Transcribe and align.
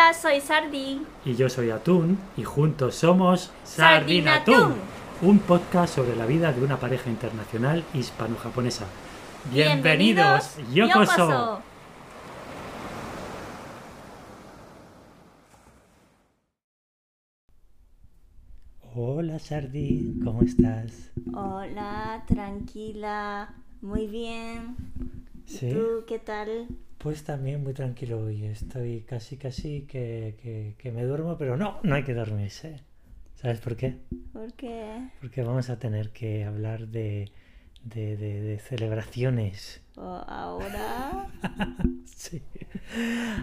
Hola, 0.00 0.14
soy 0.14 0.40
Sardi. 0.40 1.02
Y 1.26 1.34
yo 1.34 1.50
soy 1.50 1.68
Atún 1.68 2.18
y 2.34 2.42
juntos 2.42 2.94
somos 2.94 3.50
Sardinatún, 3.64 4.76
un 5.20 5.38
podcast 5.40 5.94
sobre 5.94 6.16
la 6.16 6.24
vida 6.24 6.52
de 6.52 6.64
una 6.64 6.78
pareja 6.80 7.10
internacional 7.10 7.84
hispano-japonesa. 7.92 8.86
Bienvenidos, 9.52 10.56
Yokoso. 10.72 11.60
Hola 18.94 19.38
Sardi, 19.38 20.18
¿cómo 20.24 20.40
estás? 20.40 21.10
Hola, 21.34 22.24
tranquila, 22.26 23.54
muy 23.82 24.06
bien. 24.06 24.76
¿Y 25.50 25.52
Sí. 25.52 25.70
¿Tú 25.72 26.04
qué 26.06 26.18
tal? 26.20 26.68
Pues 26.98 27.24
también 27.24 27.62
muy 27.64 27.72
tranquilo 27.74 28.20
hoy. 28.20 28.44
Estoy 28.44 29.00
casi 29.02 29.36
casi 29.36 29.82
que, 29.82 30.36
que- 30.42 30.74
que 30.78 30.92
me 30.92 31.04
duermo, 31.04 31.36
pero 31.38 31.56
no, 31.56 31.80
no 31.82 31.94
hay 31.94 32.04
que 32.04 32.14
dormirse. 32.14 32.76
¿Sabes 33.34 33.58
por 33.60 33.74
qué? 33.76 33.96
¿Por 34.32 34.52
qué? 34.52 35.08
Porque 35.20 35.42
vamos 35.42 35.70
a 35.70 35.78
tener 35.78 36.10
que 36.10 36.44
hablar 36.44 36.88
de, 36.88 37.30
de, 37.84 38.16
de- 38.16 38.40
de 38.42 38.58
celebraciones. 38.58 39.82
Ahora, 39.96 41.28
Sí. 42.04 42.42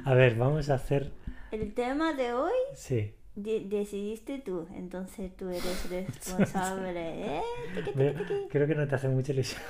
A 0.06 0.14
ver, 0.14 0.36
vamos 0.36 0.70
a 0.70 0.76
hacer... 0.76 1.12
el 1.52 1.74
tema 1.74 2.14
de 2.14 2.34
hoy 2.34 2.54
Sí. 2.76 3.12
de- 3.36 3.62
decidiste 3.66 4.38
tú, 4.40 4.68
entonces 4.76 5.36
tú 5.36 5.50
eres 5.50 5.90
responsable, 5.90 7.38
¿eh? 7.38 7.42
Creo 8.50 8.68
que 8.68 8.76
no 8.76 8.88
te 8.88 8.96
hace 8.96 9.10
mucha 9.10 9.34
ilusión. 9.34 9.62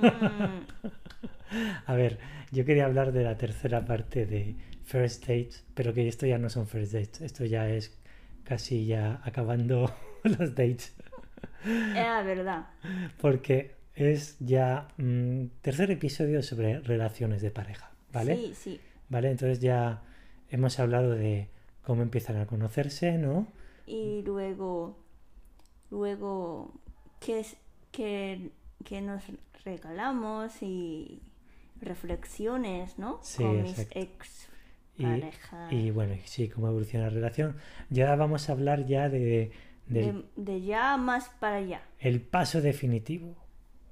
Mm, 0.00 0.66
A 1.86 1.94
ver, 1.94 2.18
yo 2.52 2.64
quería 2.64 2.84
hablar 2.86 3.12
de 3.12 3.24
la 3.24 3.36
tercera 3.36 3.84
parte 3.84 4.26
de 4.26 4.54
First 4.84 5.22
Dates, 5.26 5.64
pero 5.74 5.92
que 5.94 6.06
esto 6.08 6.26
ya 6.26 6.38
no 6.38 6.50
son 6.50 6.66
First 6.66 6.92
Dates, 6.92 7.20
esto 7.20 7.44
ya 7.44 7.68
es 7.68 7.98
casi 8.44 8.86
ya 8.86 9.20
acabando 9.24 9.92
los 10.24 10.54
dates, 10.54 10.94
Era 11.94 12.22
verdad. 12.22 12.66
porque 13.20 13.74
es 13.94 14.36
ya 14.40 14.88
mm, 14.96 15.46
tercer 15.60 15.90
episodio 15.90 16.42
sobre 16.42 16.80
relaciones 16.80 17.42
de 17.42 17.50
pareja, 17.50 17.90
¿vale? 18.12 18.36
Sí, 18.36 18.52
sí. 18.54 18.80
Vale, 19.10 19.30
entonces 19.30 19.60
ya 19.60 20.02
hemos 20.50 20.78
hablado 20.78 21.10
de 21.10 21.48
cómo 21.82 22.02
empiezan 22.02 22.36
a 22.36 22.46
conocerse, 22.46 23.18
¿no? 23.18 23.46
Y 23.86 24.22
luego, 24.22 24.98
luego, 25.90 26.72
¿qué, 27.20 27.40
es, 27.40 27.56
qué, 27.90 28.50
qué 28.84 29.00
nos 29.00 29.22
regalamos? 29.64 30.62
Y 30.62 31.22
reflexiones, 31.80 32.98
¿no? 32.98 33.20
Sí, 33.22 33.42
Con 33.42 33.62
mis 33.62 33.78
exacto. 33.78 33.98
ex 33.98 34.48
Y, 34.96 35.02
parejas. 35.04 35.72
y 35.72 35.90
bueno, 35.90 36.14
y 36.14 36.20
sí, 36.26 36.48
cómo 36.48 36.68
evoluciona 36.68 37.06
la 37.06 37.10
relación. 37.10 37.56
Ya 37.90 38.14
vamos 38.16 38.48
a 38.48 38.52
hablar 38.52 38.86
ya 38.86 39.08
de, 39.08 39.52
De, 39.86 40.24
de 40.36 40.60
ya 40.62 40.96
más 40.96 41.28
para 41.40 41.56
allá. 41.56 41.82
el 42.00 42.20
paso 42.20 42.60
definitivo. 42.60 43.36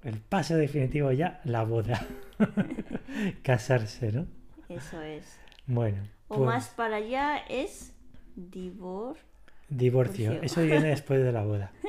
El 0.03 0.21
paso 0.21 0.57
definitivo 0.57 1.11
ya, 1.13 1.41
la 1.45 1.65
boda. 1.65 2.07
Casarse, 3.43 4.13
¿no? 4.13 4.27
Eso 4.69 5.01
es. 5.03 5.39
Bueno. 5.67 6.03
O 6.29 6.37
pues, 6.37 6.47
más 6.47 6.69
para 6.71 6.97
allá 6.97 7.39
es 7.49 7.93
divorcio. 8.37 9.25
Divorcio. 9.69 10.31
divorcio. 10.31 10.43
Eso 10.43 10.63
viene 10.63 10.89
después 10.89 11.23
de 11.23 11.33
la 11.33 11.43
boda. 11.45 11.73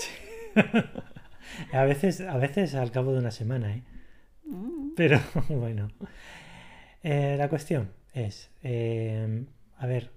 Sí. 0.00 0.10
a 1.72 1.84
veces, 1.84 2.20
a 2.20 2.36
veces 2.36 2.74
al 2.74 2.90
cabo 2.90 3.12
de 3.12 3.18
una 3.18 3.30
semana, 3.30 3.74
¿eh? 3.76 3.82
Mm, 4.46 4.94
Pero 4.96 5.20
bueno. 5.48 5.88
Eh, 7.02 7.34
la 7.38 7.48
cuestión 7.48 7.90
es, 8.14 8.50
eh, 8.62 9.44
a 9.76 9.86
ver, 9.86 10.10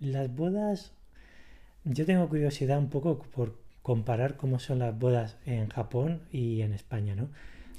las 0.00 0.34
bodas, 0.34 0.92
yo 1.84 2.06
tengo 2.06 2.28
curiosidad 2.28 2.78
un 2.78 2.88
poco 2.88 3.18
por 3.18 3.58
comparar 3.82 4.36
cómo 4.36 4.58
son 4.58 4.78
las 4.78 4.98
bodas 4.98 5.36
en 5.44 5.68
Japón 5.68 6.22
y 6.32 6.62
en 6.62 6.72
España, 6.72 7.14
¿no? 7.14 7.28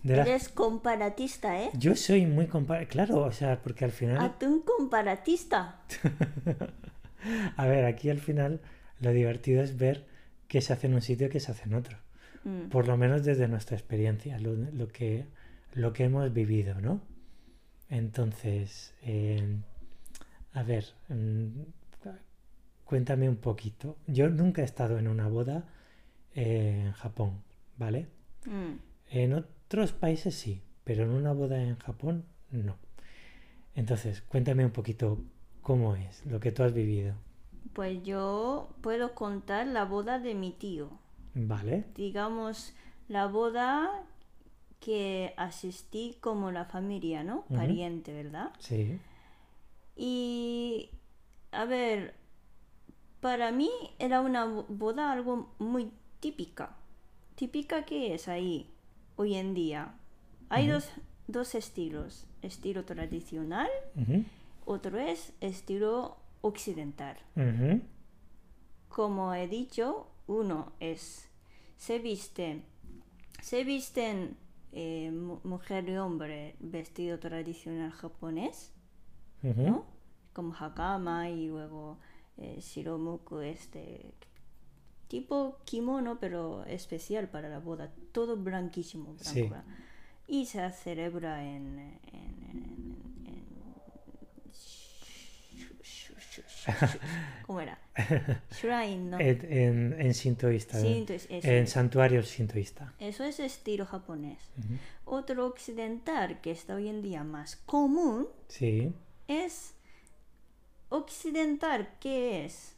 De 0.03 0.16
las- 0.16 0.28
Eres 0.28 0.50
comparatista, 0.50 1.62
¿eh? 1.63 1.72
Yo 1.73 1.95
soy 1.95 2.25
muy 2.28 2.45
compar 2.47 2.88
claro, 2.88 3.22
o 3.23 3.31
sea, 3.31 3.62
porque 3.62 3.83
al 3.85 3.91
final, 3.91 4.17
Atún 4.22 4.62
comparatista. 4.62 5.81
a 7.57 7.66
ver, 7.66 7.85
aquí 7.85 8.09
al 8.09 8.19
final 8.19 8.62
lo 9.00 9.12
divertido 9.12 9.63
es 9.63 9.78
ver 9.78 10.06
qué 10.47 10.62
se 10.62 10.73
hace 10.73 10.88
en 10.88 10.94
un 10.94 11.01
sitio 11.01 11.28
y 11.28 11.29
qué 11.29 11.39
se 11.39 11.51
hace 11.51 11.63
en 11.63 11.73
otro. 11.73 11.97
Mm, 12.47 12.69
Por 12.69 12.88
lo 12.88 12.97
menos 12.97 13.24
desde 13.24 13.47
nuestra 13.47 13.75
experiencia, 13.78 14.40
lo, 14.40 14.53
lo 14.56 14.88
que, 14.88 15.25
lo 15.74 15.94
que 15.94 16.06
hemos 16.06 16.31
vivido, 16.34 16.80
¿no? 16.81 17.02
Entonces, 17.90 18.94
eh, 19.03 19.58
a 20.53 20.63
ver, 20.63 20.86
mm, 21.09 21.47
cuéntame 22.86 23.30
un 23.30 23.38
poquito. 23.38 23.97
Yo 24.07 24.30
nunca 24.30 24.62
he 24.62 24.66
estado 24.66 24.97
en 24.97 25.07
una 25.07 25.28
boda 25.28 25.66
eh, 26.36 26.84
en 26.88 26.91
Japón, 26.94 27.44
¿vale? 27.78 28.07
mm. 28.46 28.80
En 29.09 29.34
otros 29.34 29.94
países 29.94 30.36
sí, 30.36 30.62
pero 30.84 31.03
en 31.03 31.12
una 31.12 31.34
boda 31.34 31.62
en 31.62 31.78
Japón 31.78 32.25
no. 32.52 32.78
Entonces, 33.75 34.22
cuéntame 34.22 34.66
un 34.66 34.72
poquito 34.72 35.19
cómo 35.62 35.96
es, 35.96 36.25
lo 36.25 36.40
que 36.40 36.52
tú 36.52 36.63
has 36.63 36.74
vivido, 36.74 37.16
Pues 37.74 38.03
yo 38.03 38.69
puedo 38.81 39.13
contar 39.16 39.68
la 39.68 39.86
boda 39.86 40.19
de 40.19 40.36
mi 40.36 40.52
tío. 40.52 41.00
¿Vale? 41.35 41.85
digamos, 41.95 42.73
la 43.07 43.27
boda 43.27 44.03
que 44.79 45.33
asistí 45.38 46.17
como 46.21 46.51
la 46.51 46.65
familia, 46.65 47.23
¿no? 47.23 47.45
Pariente, 47.45 48.13
¿verdad? 48.13 48.51
Sí, 48.59 48.99
Y, 49.95 50.89
a 51.51 51.65
ver, 51.65 52.13
para 53.21 53.51
mí 53.51 53.69
era 53.99 54.21
una 54.21 54.45
bo- 54.45 54.65
boda 54.69 55.11
algo 55.11 55.53
muy 55.59 55.91
típica. 56.19 56.75
¿Típica 57.35 57.85
qué 57.85 58.13
es 58.13 58.27
ahí, 58.27 58.69
hoy 59.15 59.35
en 59.35 59.53
día? 59.53 59.95
Hay 60.49 60.67
dos, 60.67 60.89
dos 61.27 61.55
estilos. 61.55 62.25
Estilo 62.44 62.85
tradicional, 62.85 63.67
otro 64.65 64.97
es 64.99 65.33
estilo 65.41 66.17
occidental. 66.41 67.17
como 68.89 69.33
he 69.33 69.47
dicho, 69.47 70.07
uno 70.27 70.73
es 70.79 71.29
se 71.77 71.99
visten, 71.99 72.63
se 73.41 73.63
visten 73.63 74.35
eh, 74.73 75.11
mu- 75.11 75.39
mujer 75.43 75.88
y 75.89 75.97
hombre 75.97 76.55
vestido 76.59 77.19
tradicional 77.19 77.91
japonés. 77.91 78.71
¿no? 79.43 79.85
Como 80.33 80.53
hakama 80.53 81.29
y 81.29 81.47
luego 81.47 81.97
eh, 82.38 82.59
shiromuku, 82.59 83.39
este 83.39 84.13
tipo 85.07 85.57
kimono 85.65 86.19
pero 86.19 86.63
especial 86.65 87.29
para 87.29 87.47
la 87.49 87.59
boda, 87.59 87.94
todo 88.11 88.35
blanquísimo, 88.35 89.13
blanco, 89.13 89.31
Sí. 89.31 89.49
y 90.27 90.45
se 90.47 90.69
celebra 90.71 91.44
en, 91.45 91.79
en- 91.79 91.99
en- 92.11 93.23
en- 93.25 93.25
en- 93.27 93.47
¿cómo 97.45 97.61
era? 97.61 97.78
Shrine, 98.51 98.97
¿no? 99.09 99.19
En, 99.19 99.51
en, 99.51 100.01
en 100.01 100.13
sintoísta, 100.13 100.79
entonces 100.79 101.28
eso, 101.29 101.47
en 101.47 101.63
es. 101.63 101.69
santuario 101.72 102.22
sintoísta. 102.23 102.94
Eso 103.00 103.23
es 103.23 103.39
estilo 103.39 103.85
japonés. 103.85 104.39
Otro 105.06 105.45
occidental 105.45 106.41
que 106.41 106.51
está 106.51 106.75
hoy 106.75 106.88
en 106.89 107.01
día 107.01 107.23
más 107.23 107.56
común 107.66 108.27
Sí, 108.50 108.94
es 109.27 109.73
occidental, 110.89 111.89
¿qué 112.00 112.45
es? 112.45 112.75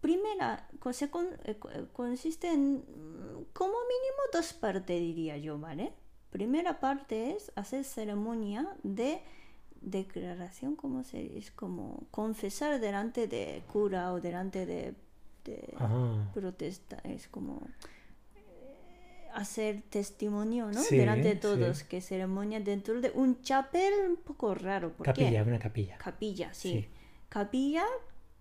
Primera, 0.00 0.68
con- 1.10 1.28
eh, 1.44 1.56
eh, 1.74 1.86
consiste 1.92 2.48
en 2.52 2.78
mm, 2.78 3.44
como 3.52 3.72
mínimo 3.72 4.22
dos 4.32 4.52
partes, 4.52 4.98
diría 5.00 5.36
yo, 5.36 5.58
¿vale? 5.58 5.92
Primera 6.30 6.80
parte 6.80 7.36
es 7.36 7.52
hacer 7.54 7.84
ceremonia 7.84 8.66
de 8.82 9.20
declaración, 9.82 10.76
como 10.76 11.04
se 11.04 11.38
es 11.38 11.50
como 11.50 12.04
confesar 12.10 12.80
delante 12.80 13.26
de 13.26 13.62
cura 13.72 14.12
o 14.12 14.20
delante 14.20 14.66
de, 14.66 14.94
de 15.44 15.74
protesta, 16.32 16.98
es 17.04 17.28
como 17.28 17.62
eh, 18.36 19.28
hacer 19.34 19.82
testimonio, 19.82 20.66
¿no? 20.66 20.80
Sí, 20.80 20.96
delante 20.96 21.28
de 21.28 21.34
sí. 21.34 21.40
todos, 21.40 21.82
que 21.82 22.00
ceremonia 22.00 22.60
dentro 22.60 23.00
de 23.00 23.10
un 23.14 23.42
chapel 23.42 23.92
un 24.08 24.16
poco 24.16 24.54
raro, 24.54 24.92
¿por 24.92 25.06
qué? 25.06 25.12
capilla, 25.12 25.42
una 25.42 25.58
capilla. 25.58 25.98
Capilla, 25.98 26.54
sí. 26.54 26.72
Sí. 26.72 26.88
Capilla, 27.28 27.84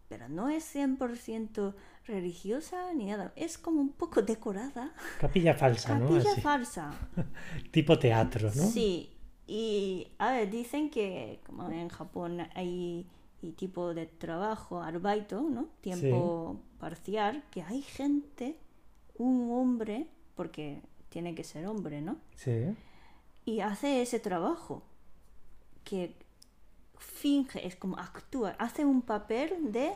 pero 0.08 0.30
no 0.30 0.50
es 0.50 0.76
100% 0.76 1.74
religiosa 2.06 2.94
ni 2.94 3.06
nada. 3.06 3.32
Es 3.36 3.58
como 3.58 3.80
un 3.80 3.94
poco 3.94 4.22
decorada. 4.22 4.94
Capilla 5.20 5.54
falsa, 5.54 5.98
¿no? 5.98 6.08
Capilla 6.08 6.36
falsa. 6.42 6.92
Tipo 7.72 7.98
teatro, 7.98 8.52
¿no? 8.54 8.64
Sí. 8.64 9.18
Y, 9.54 10.08
a 10.18 10.32
ver, 10.32 10.50
dicen 10.50 10.90
que 10.90 11.42
como 11.46 11.70
en 11.70 11.90
Japón 11.90 12.40
hay 12.56 13.06
y 13.42 13.52
tipo 13.52 13.94
de 13.94 14.06
trabajo, 14.06 14.82
arbaito, 14.82 15.42
¿no? 15.42 15.68
Tiempo 15.82 16.58
parcial, 16.80 17.44
que 17.52 17.62
hay 17.64 17.82
gente, 17.82 18.56
un 19.18 19.52
hombre, 19.52 20.08
porque 20.36 20.82
tiene 21.10 21.36
que 21.36 21.44
ser 21.44 21.66
hombre, 21.68 22.02
¿no? 22.02 22.16
Sí. 22.36 22.74
y 23.44 23.60
hace 23.60 24.02
ese 24.02 24.20
trabajo 24.20 24.84
que 25.84 26.14
finge, 26.98 27.66
es 27.68 27.76
como 27.76 27.98
actúa, 27.98 28.52
hace 28.58 28.86
un 28.86 29.02
papel 29.02 29.72
de, 29.74 29.92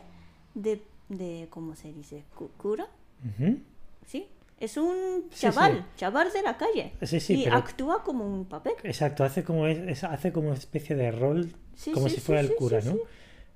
de, 0.56 0.82
de 1.08 1.48
¿cómo 1.50 1.76
se 1.76 1.94
dice? 1.94 2.26
Cu- 2.36 2.50
¿Cura? 2.58 2.88
Ujú. 3.24 3.60
¿Sí? 4.06 4.28
Es 4.60 4.78
un 4.78 5.30
chaval, 5.32 5.78
sí. 5.80 5.84
chaval 5.98 6.32
de 6.32 6.42
la 6.42 6.58
calle. 6.58 6.94
Sí, 7.02 7.20
sí, 7.20 7.42
y 7.42 7.44
pero- 7.44 7.58
actúa 7.58 8.04
como 8.04 8.26
un 8.26 8.46
papel. 8.46 8.74
Exacto, 8.84 9.24
hace 9.24 9.44
como, 9.44 9.68
es- 9.68 10.04
hace 10.04 10.32
como 10.32 10.48
una 10.48 10.58
especie 10.58 10.96
de 10.96 11.12
rol, 11.12 11.54
como 11.94 12.08
si 12.10 12.22
fuera 12.22 12.42
el 12.42 12.56
cura, 12.56 12.80
¿no? 12.82 12.96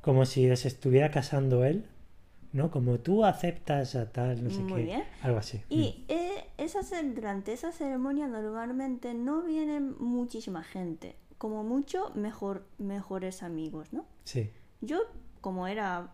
Como 0.02 0.26
si 0.26 0.54
se 0.58 0.68
estuviera 0.68 1.10
casando 1.12 1.64
él, 1.64 1.86
¿no? 2.52 2.70
Como 2.72 3.00
tú 3.00 3.24
aceptas 3.26 3.96
a 3.96 4.12
tal, 4.12 4.44
no 4.44 4.50
sé 4.50 4.60
Muy 4.60 4.82
qué. 4.82 4.86
bien. 4.88 5.04
Algo 5.22 5.38
así. 5.38 5.62
Y 5.70 6.04
eh, 6.10 6.46
esa, 6.58 6.80
durante 7.04 7.54
esa 7.54 7.72
ceremonia 7.72 8.28
normalmente 8.28 9.14
no 9.14 9.42
viene 9.42 9.80
muchísima 9.80 10.64
gente. 10.64 11.16
Como 11.38 11.64
mucho, 11.64 12.12
mejor, 12.16 12.66
mejores 12.78 13.44
amigos, 13.44 13.94
¿no? 13.94 14.02
Mm, 14.02 14.06
Sí. 14.26 14.52
Yo, 14.82 15.00
como 15.42 15.68
era 15.68 16.12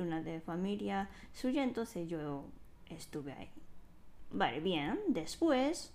una 0.00 0.22
de 0.22 0.40
familia 0.40 1.10
suya, 1.32 1.62
entonces 1.64 2.08
yo 2.08 2.44
estuve 2.88 3.32
ahí. 3.32 3.50
Vale, 4.32 4.60
bien. 4.60 4.98
Después, 5.08 5.92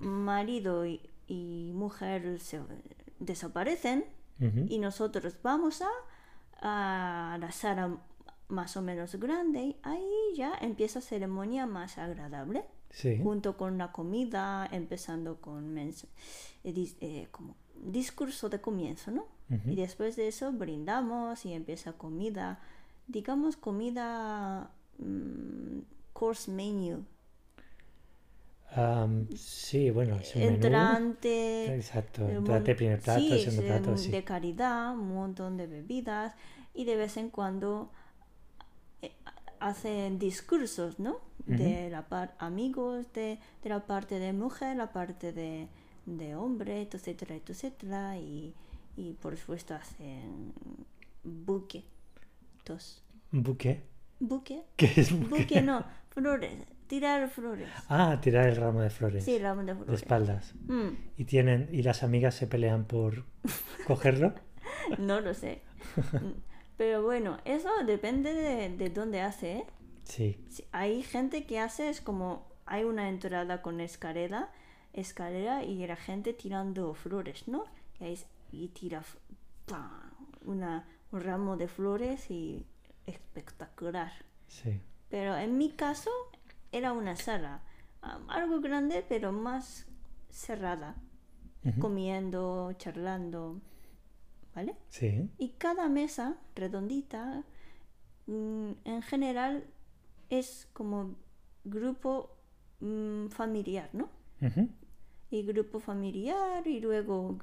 marido 0.00 0.86
y, 0.86 1.00
y 1.28 1.72
mujer 1.74 2.38
se 2.40 2.60
desaparecen 3.18 4.04
y 4.68 4.78
nosotros 4.78 5.36
vamos 5.42 5.82
a, 5.82 7.32
a 7.34 7.38
la 7.38 7.52
sala 7.52 7.96
más 8.48 8.76
o 8.76 8.82
menos 8.82 9.14
grande 9.14 9.60
y 9.62 9.76
ahí 9.84 10.10
ya 10.34 10.52
empieza 10.60 11.00
ceremonia 11.00 11.66
más 11.66 11.96
agradable 11.98 12.64
Sí. 12.90 13.18
junto 13.22 13.56
con 13.56 13.78
la 13.78 13.90
comida 13.92 14.68
empezando 14.70 15.40
con 15.40 15.74
mens- 15.74 16.06
eh, 16.64 16.92
eh, 17.00 17.28
como 17.30 17.54
discurso 17.76 18.48
de 18.50 18.60
comienzo 18.60 19.10
no 19.12 19.26
y 19.66 19.76
después 19.76 20.16
de 20.16 20.28
eso 20.28 20.50
brindamos 20.52 21.46
y 21.46 21.52
empieza 21.54 21.92
comida 21.92 22.58
digamos 23.06 23.56
comida 23.56 24.70
mm, 24.98 25.78
course 26.12 26.50
menu 26.50 27.04
Am, 28.74 29.28
sí, 29.34 29.90
bueno, 29.90 30.18
es 30.18 30.34
un 30.36 30.46
menú. 30.46 30.98
entrante 31.04 31.76
Exacto, 31.78 32.22
eh, 32.28 32.36
entrante, 32.36 32.74
primer 32.74 33.00
plato, 33.00 33.36
sí, 33.36 33.38
segundo 33.38 33.64
plato, 33.64 33.96
sí. 33.96 34.12
de 34.12 34.24
caridad, 34.24 34.92
un 34.94 35.14
montón 35.14 35.56
de 35.56 35.66
bebidas 35.66 36.34
y 36.74 36.84
de 36.84 36.96
vez 36.96 37.16
en 37.16 37.30
cuando 37.30 37.90
eh, 39.02 39.12
hacen 39.60 40.18
discursos, 40.18 40.98
¿no? 40.98 41.20
De 41.46 41.90
la 41.90 42.08
par 42.08 42.34
amigos 42.38 43.12
de, 43.12 43.38
de 43.62 43.68
la 43.68 43.80
parte 43.86 44.18
de 44.18 44.32
mujer, 44.32 44.76
la 44.76 44.92
parte 44.92 45.32
de, 45.32 45.68
de 46.06 46.36
hombre, 46.36 46.82
etcétera, 46.90 47.34
etcétera 47.36 48.16
y, 48.18 48.54
y 48.96 49.14
por 49.14 49.36
supuesto 49.36 49.74
hacen 49.74 50.52
buque, 51.24 51.84
tos, 52.64 53.02
¿Un 53.32 53.42
buque? 53.42 53.82
buque, 54.20 54.64
¿Qué 54.76 54.92
es 54.96 55.10
buque? 55.12 55.46
buque 55.46 55.62
no, 55.62 55.84
flores, 56.10 56.66
tirar 56.92 57.26
flores, 57.30 57.70
Ah, 57.88 58.18
tirar 58.20 58.46
el 58.50 58.56
ramo 58.56 58.82
de 58.82 58.90
flores. 58.90 59.24
sí, 59.24 59.38
ramo 59.38 59.62
de 59.62 59.68
de 59.72 59.74
flores. 59.76 60.02
espaldas. 60.02 60.54
Mm. 60.66 60.88
Y 61.16 61.24
tienen, 61.24 61.70
y 61.72 61.82
las 61.82 62.02
amigas 62.02 62.34
se 62.34 62.46
pelean 62.46 62.84
por 62.84 63.24
cogerlo. 63.86 64.34
No 64.98 65.22
lo 65.22 65.32
sé. 65.32 65.62
Pero 66.76 67.02
bueno, 67.02 67.38
eso 67.46 67.70
depende 67.86 68.34
de, 68.34 68.68
de 68.76 68.90
dónde 68.90 69.22
hace. 69.22 69.52
¿eh? 69.52 69.66
Sí. 70.04 70.44
Sí, 70.50 70.66
Hay 70.72 71.02
gente 71.02 71.46
que 71.46 71.58
hace 71.60 71.88
es 71.88 72.02
como 72.02 72.46
hay 72.66 72.84
una 72.84 73.08
entrada 73.08 73.62
con 73.62 73.80
escalera, 73.80 74.50
escalera 74.92 75.64
y 75.64 75.86
la 75.86 75.96
gente 75.96 76.34
tirando 76.34 76.92
flores, 76.92 77.48
¿no? 77.48 77.64
Y, 78.00 78.04
ahí 78.04 78.18
y 78.52 78.68
tira 78.68 79.02
una, 80.44 80.86
un 81.10 81.20
ramo 81.22 81.56
de 81.56 81.68
flores 81.68 82.30
y 82.30 82.66
espectacular. 83.06 84.12
Sí. 84.46 84.78
Pero 85.08 85.36
en 85.38 85.56
mi 85.56 85.70
caso 85.70 86.10
era 86.72 86.92
una 86.92 87.16
sala, 87.16 87.62
algo 88.28 88.60
grande 88.60 89.04
pero 89.08 89.32
más 89.32 89.86
cerrada, 90.30 90.96
comiendo, 91.78 92.72
charlando, 92.78 93.60
¿vale? 94.54 94.74
Sí. 94.88 95.30
Y 95.38 95.50
cada 95.50 95.88
mesa 95.88 96.36
redondita, 96.56 97.44
mm, 98.26 98.70
en 98.84 99.02
general, 99.02 99.64
es 100.30 100.68
como 100.72 101.14
grupo 101.64 102.30
mm, 102.80 103.28
familiar, 103.28 103.90
¿no? 103.92 104.08
Y 105.30 105.42
grupo 105.44 105.78
familiar 105.78 106.66
y 106.66 106.80
luego 106.80 107.38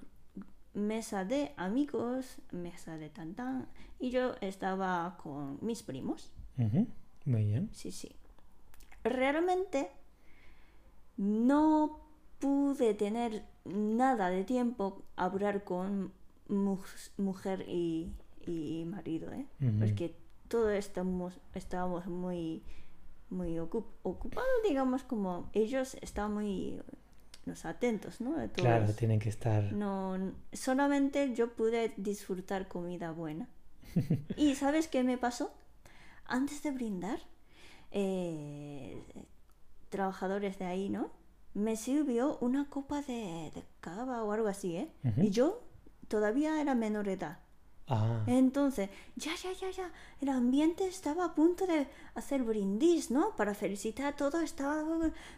mesa 0.73 1.23
de 1.25 1.53
amigos, 1.55 2.37
mesa 2.51 2.97
de 2.97 3.09
tantán. 3.09 3.67
Y 3.99 4.09
yo 4.09 4.35
estaba 4.41 5.17
con 5.21 5.59
mis 5.61 5.83
primos. 5.83 6.31
Muy 7.25 7.45
bien. 7.45 7.69
Sí, 7.71 7.91
sí. 7.91 8.15
Realmente 9.09 9.89
no 11.17 11.99
pude 12.39 12.93
tener 12.93 13.43
nada 13.65 14.29
de 14.29 14.43
tiempo 14.43 15.03
a 15.15 15.25
hablar 15.25 15.63
con 15.63 16.13
mu- 16.47 16.79
mujer 17.17 17.65
y, 17.67 18.11
y 18.45 18.85
marido, 18.85 19.31
¿eh? 19.33 19.45
Porque 19.79 20.15
todos 20.47 20.71
estamos, 20.73 21.33
estábamos 21.53 22.07
muy, 22.07 22.63
muy 23.29 23.55
ocup- 23.57 23.91
ocupados, 24.03 24.49
digamos, 24.67 25.03
como 25.03 25.49
ellos 25.53 25.97
estaban 26.01 26.33
muy 26.33 26.81
los 27.45 27.65
atentos, 27.65 28.21
¿no? 28.21 28.31
Todos. 28.35 28.51
Claro, 28.53 28.93
tienen 28.93 29.19
que 29.19 29.29
estar. 29.29 29.71
No, 29.73 30.33
solamente 30.53 31.33
yo 31.33 31.53
pude 31.55 31.93
disfrutar 31.97 32.67
comida 32.67 33.11
buena. 33.11 33.47
¿Y 34.37 34.55
sabes 34.55 34.87
qué 34.87 35.03
me 35.03 35.17
pasó? 35.17 35.51
Antes 36.25 36.61
de 36.63 36.71
brindar, 36.71 37.19
eh, 37.91 39.03
trabajadores 39.89 40.59
de 40.59 40.65
ahí, 40.65 40.89
¿no? 40.89 41.11
Me 41.53 41.75
sirvió 41.75 42.37
una 42.41 42.69
copa 42.69 43.01
de, 43.01 43.51
de 43.53 43.63
cava 43.81 44.23
o 44.23 44.31
algo 44.31 44.47
así, 44.47 44.75
¿eh? 44.75 44.91
Y 45.17 45.29
yo 45.31 45.61
todavía 46.07 46.61
era 46.61 46.75
menor 46.75 47.05
de 47.05 47.13
edad. 47.13 47.39
Ah, 47.87 48.23
Entonces, 48.27 48.89
ya, 49.15 49.31
ya, 49.35 49.51
ya, 49.51 49.71
ya, 49.71 49.91
el 50.21 50.29
ambiente 50.29 50.85
estaba 50.87 51.25
a 51.25 51.33
punto 51.33 51.65
de 51.65 51.87
hacer 52.13 52.43
brindis, 52.43 53.09
¿no? 53.09 53.35
Para 53.35 53.55
felicitar, 53.55 54.15
todo 54.15 54.41
estaba... 54.41 54.85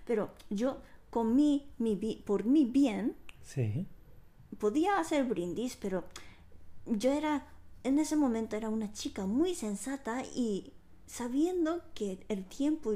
Pero 0.05 0.31
yo, 0.49 0.81
con 1.09 1.33
mi, 1.33 1.71
mi, 1.77 1.95
por 2.25 2.43
mi 2.43 2.65
bien, 2.65 3.15
sí. 3.41 3.87
podía 4.57 4.99
hacer 4.99 5.23
brindis, 5.23 5.77
pero 5.77 6.03
yo 6.85 7.13
era, 7.13 7.47
en 7.85 7.99
ese 7.99 8.17
momento 8.17 8.57
era 8.57 8.67
una 8.67 8.91
chica 8.91 9.25
muy 9.25 9.55
sensata 9.55 10.23
y 10.35 10.73
sabiendo 11.11 11.81
que 11.93 12.25
el 12.29 12.45
tiempo 12.45 12.93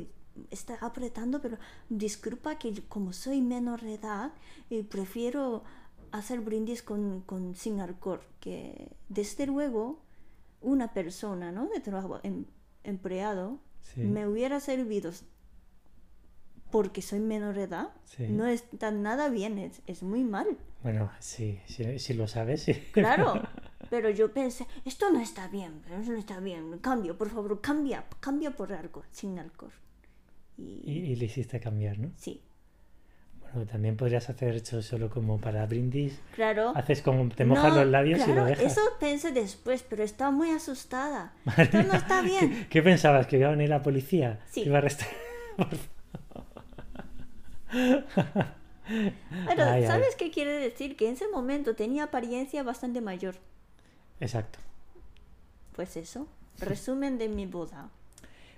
está 0.49 0.75
apretando, 0.81 1.41
pero 1.41 1.57
disculpa 1.89 2.57
que 2.57 2.81
como 2.87 3.11
soy 3.11 3.41
menor 3.41 3.81
de 3.81 3.95
edad, 3.95 4.31
y 4.69 4.83
prefiero 4.83 5.63
hacer 6.11 6.39
brindis 6.39 6.81
con, 6.81 7.21
con 7.21 7.55
sin 7.55 7.81
alcohol, 7.81 8.21
que 8.39 8.89
desde 9.09 9.47
luego 9.47 9.99
una 10.61 10.93
persona, 10.93 11.51
¿no? 11.51 11.67
De 11.67 11.81
trabajo, 11.81 12.19
em- 12.23 12.45
empleado, 12.85 13.59
Sí. 13.81 14.01
me 14.01 14.27
hubiera 14.27 14.59
servido 14.61 15.11
porque 16.71 17.01
soy 17.01 17.19
menor 17.19 17.55
de 17.55 17.63
edad, 17.63 17.89
Sí. 18.05 18.27
no 18.29 18.45
está 18.47 18.91
nada 18.91 19.29
bien, 19.29 19.59
es, 19.59 19.81
es 19.87 20.03
muy 20.03 20.23
mal. 20.23 20.47
Bueno, 20.83 21.11
sí, 21.19 21.59
si 21.67 22.13
lo 22.13 22.27
sabes, 22.27 22.63
sí. 22.63 22.73
Claro, 22.93 23.33
pero 23.89 24.09
yo 24.09 24.31
pensé, 24.33 24.65
esto 24.85 25.11
no 25.11 25.19
está 25.19 25.47
bien, 25.47 25.81
pero 25.83 25.97
eso 26.01 26.11
no 26.11 26.17
está 26.17 26.39
bien, 26.39 26.77
cambio, 26.79 27.17
por 27.17 27.29
favor, 27.29 27.61
cambia, 27.61 28.05
cambia 28.19 28.51
por 28.51 28.73
algo, 28.73 29.03
sin 29.11 29.39
alcohol. 29.39 29.71
Y, 30.57 30.81
Y, 30.85 31.11
y 31.11 31.15
le 31.15 31.25
hiciste 31.25 31.59
cambiar, 31.59 31.99
¿no? 31.99 32.11
sí, 32.17 32.41
Bueno, 33.41 33.65
también 33.69 33.95
podrías 33.97 34.29
hacer 34.29 34.55
eso 34.55 34.81
solo 34.81 35.09
como 35.09 35.39
para 35.39 35.65
brindis. 35.65 36.19
claro. 36.31 36.71
Haces 36.75 37.01
como 37.01 37.27
te 37.29 37.45
mojas 37.45 37.73
No, 37.73 37.81
los 37.81 37.87
labios 37.87 38.19
y 38.21 38.23
claro, 38.25 38.41
lo 38.41 38.47
dejas. 38.47 38.71
Eso 38.73 38.81
pensé 38.99 39.31
después, 39.31 39.83
pero 39.83 40.03
estaba 40.03 40.31
muy 40.31 40.49
asustada. 40.51 41.33
Esto 41.57 41.83
no 41.83 41.93
está 41.93 42.21
bien. 42.21 42.49
¿Qué, 42.51 42.67
qué 42.69 42.81
pensabas? 42.83 43.27
¿Que 43.27 43.37
iba 43.37 43.47
a 43.47 43.51
venir 43.51 43.69
la 43.69 43.81
policía? 43.81 44.41
Sí. 44.49 44.63
¿Que 44.63 44.69
iba 44.69 44.77
a 44.77 44.79
arrestar? 44.79 45.07
Pero, 49.47 49.63
Ay, 49.63 49.81
ay. 49.81 49.87
¿sabes 49.87 50.15
qué 50.15 50.29
quiere 50.31 50.53
decir? 50.59 50.95
Que 50.95 51.07
en 51.07 51.13
ese 51.15 51.27
momento 51.27 51.75
tenía 51.75 52.03
apariencia 52.05 52.63
bastante 52.63 53.01
mayor. 53.01 53.35
Exacto. 54.19 54.59
Pues 55.75 55.97
eso, 55.97 56.27
resumen 56.59 57.17
de 57.17 57.27
mi 57.29 57.45
boda. 57.45 57.89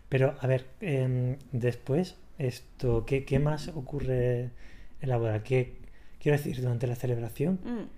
Pero, 0.09 0.35
a 0.39 0.47
ver, 0.47 0.67
em, 0.81 1.37
después, 1.51 2.15
esto, 2.37 3.05
¿qué, 3.05 3.25
qué 3.25 3.39
más 3.39 3.67
ocurre 3.69 4.51
en 5.01 5.09
la 5.09 5.17
boda? 5.17 5.43
¿Qué, 5.43 5.77
quiero 6.19 6.37
decir, 6.37 6.61
durante 6.61 6.87
la 6.87 6.95
celebración, 6.95 7.59
Mm. 7.63 7.89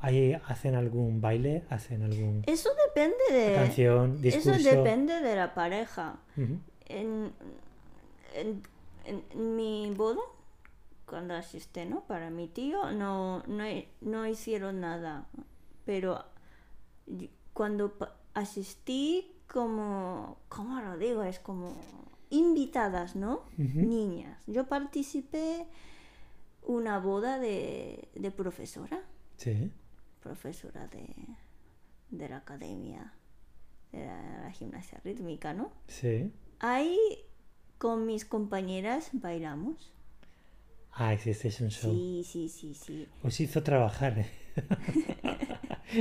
¿ahí 0.00 0.34
hacen 0.46 0.74
algún 0.76 1.20
baile? 1.20 1.64
¿Hacen 1.68 2.02
algún 2.02 2.44
Eso 2.46 2.70
depende 2.86 3.16
de... 3.32 3.54
canción, 3.56 4.22
discurso? 4.22 4.52
Eso 4.52 4.76
depende 4.82 5.20
de 5.20 5.36
la 5.36 5.52
pareja. 5.54 6.18
En, 6.36 6.60
en- 8.34 8.62
en- 9.04 9.24
en 9.32 9.56
mi 9.56 9.92
boda, 9.94 10.20
cuando 11.06 11.34
asisté, 11.34 11.84
¿no? 11.86 12.04
Para 12.04 12.30
mi 12.30 12.46
tío, 12.46 12.92
no, 12.92 13.42
no, 13.48 13.64
no 14.00 14.26
hicieron 14.26 14.80
nada. 14.80 15.26
Pero 15.84 16.24
cuando 17.52 17.96
asistí 18.34 19.32
como, 19.52 20.38
¿cómo 20.48 20.80
lo 20.80 20.96
digo? 20.96 21.22
Es 21.22 21.38
como 21.40 21.76
invitadas, 22.30 23.16
¿no? 23.16 23.42
Niñas. 23.56 24.40
Yo 24.46 24.66
participé 24.68 25.66
una 26.62 26.98
boda 26.98 27.38
de, 27.38 28.08
de 28.14 28.30
profesora, 28.30 29.02
Sí. 29.36 29.72
profesora 30.22 30.86
de, 30.88 31.06
de 32.10 32.28
la 32.28 32.36
academia 32.38 33.14
de 33.90 34.06
la, 34.06 34.40
la 34.42 34.50
gimnasia 34.52 35.00
rítmica, 35.02 35.52
¿no? 35.54 35.72
Sí. 35.88 36.30
Ahí 36.60 36.96
con 37.78 38.06
mis 38.06 38.24
compañeras 38.24 39.10
bailamos. 39.14 39.92
Ah, 40.92 41.14
es 41.14 41.60
un 41.60 41.70
show. 41.70 41.92
Sí, 41.92 42.22
sí, 42.24 42.48
sí, 42.48 42.74
sí. 42.74 43.08
Os 43.22 43.40
hizo 43.40 43.62
trabajar. 43.62 44.26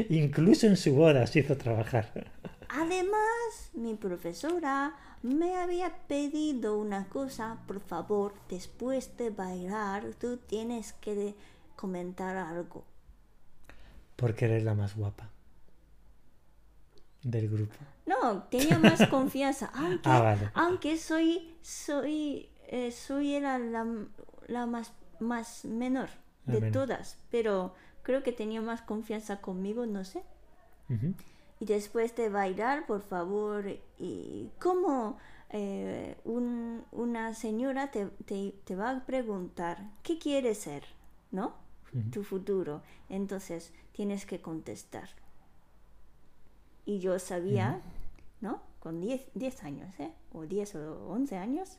Incluso 0.10 0.68
en 0.68 0.78
su 0.78 0.94
boda 0.96 1.24
os 1.24 1.36
hizo 1.36 1.58
trabajar. 1.58 2.32
Además, 2.70 3.72
mi 3.74 3.96
profesora 3.96 4.96
me 5.24 5.56
había 5.56 5.96
pedido 6.08 6.78
una 6.78 7.08
cosa, 7.10 7.58
por 7.68 7.80
favor, 7.82 8.34
después 8.50 9.18
de 9.18 9.32
bailar, 9.32 10.14
tú 10.20 10.38
tienes 10.38 10.94
que 10.94 11.36
comentar 11.76 12.38
algo. 12.38 12.84
Porque 14.16 14.46
eres 14.46 14.64
la 14.64 14.76
más 14.76 14.96
guapa 14.96 15.30
del 17.24 17.50
grupo. 17.50 17.76
No, 18.06 18.44
tenía 18.44 18.80
más 18.80 19.06
confianza, 19.08 19.68
aunque, 19.74 20.10
Ah, 20.10 20.20
vale. 20.22 20.52
aunque 20.54 20.98
soy, 20.98 21.56
soy, 21.62 22.50
eh, 22.68 22.92
soy 22.92 23.34
era 23.36 23.60
la, 23.60 23.86
la 24.48 24.66
más, 24.66 24.94
más 25.20 25.66
menor 25.66 26.10
La 26.46 26.54
de 26.56 26.62
menor. 26.62 26.74
todas, 26.88 27.18
pero 27.30 27.74
creo 28.04 28.24
que 28.24 28.32
tenía 28.32 28.62
más 28.62 28.82
confianza 28.82 29.42
conmigo, 29.42 29.86
no 29.86 30.04
sé. 30.04 30.24
Ujú. 30.90 31.14
Y 31.60 31.66
después 31.66 32.16
de 32.16 32.30
bailar, 32.30 32.86
por 32.86 33.02
favor, 33.02 33.66
y 33.98 34.50
eh, 35.52 36.16
un- 36.26 36.84
una 36.92 37.34
señora 37.34 37.92
te, 37.92 38.06
te- 38.26 38.54
te 38.64 38.76
va 38.76 38.92
a 38.92 39.06
preguntar, 39.06 39.90
¿qué 40.04 40.18
quieres 40.20 40.60
ser? 40.60 40.84
¿No? 41.32 41.54
Tu 42.12 42.24
futuro. 42.24 42.82
Entonces 43.10 43.74
tienes 43.94 44.26
que 44.28 44.42
contestar. 44.42 45.10
Y 46.86 47.00
yo 47.00 47.18
sabía, 47.20 47.82
¿no? 48.42 48.62
Con 48.80 49.02
10 49.02 49.28
10 49.34 49.64
años, 49.64 50.00
¿eh? 50.00 50.12
O 50.34 50.46
10 50.46 50.76
o 50.76 51.08
11 51.10 51.36
años, 51.38 51.78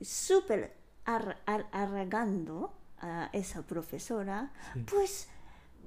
súper 0.00 0.74
ar- 1.04 1.40
ar- 1.46 1.68
arrogando 1.72 2.72
a 3.02 3.28
esa 3.32 3.62
profesora, 3.62 4.52
Sí. 4.72 4.80
pues, 4.90 5.28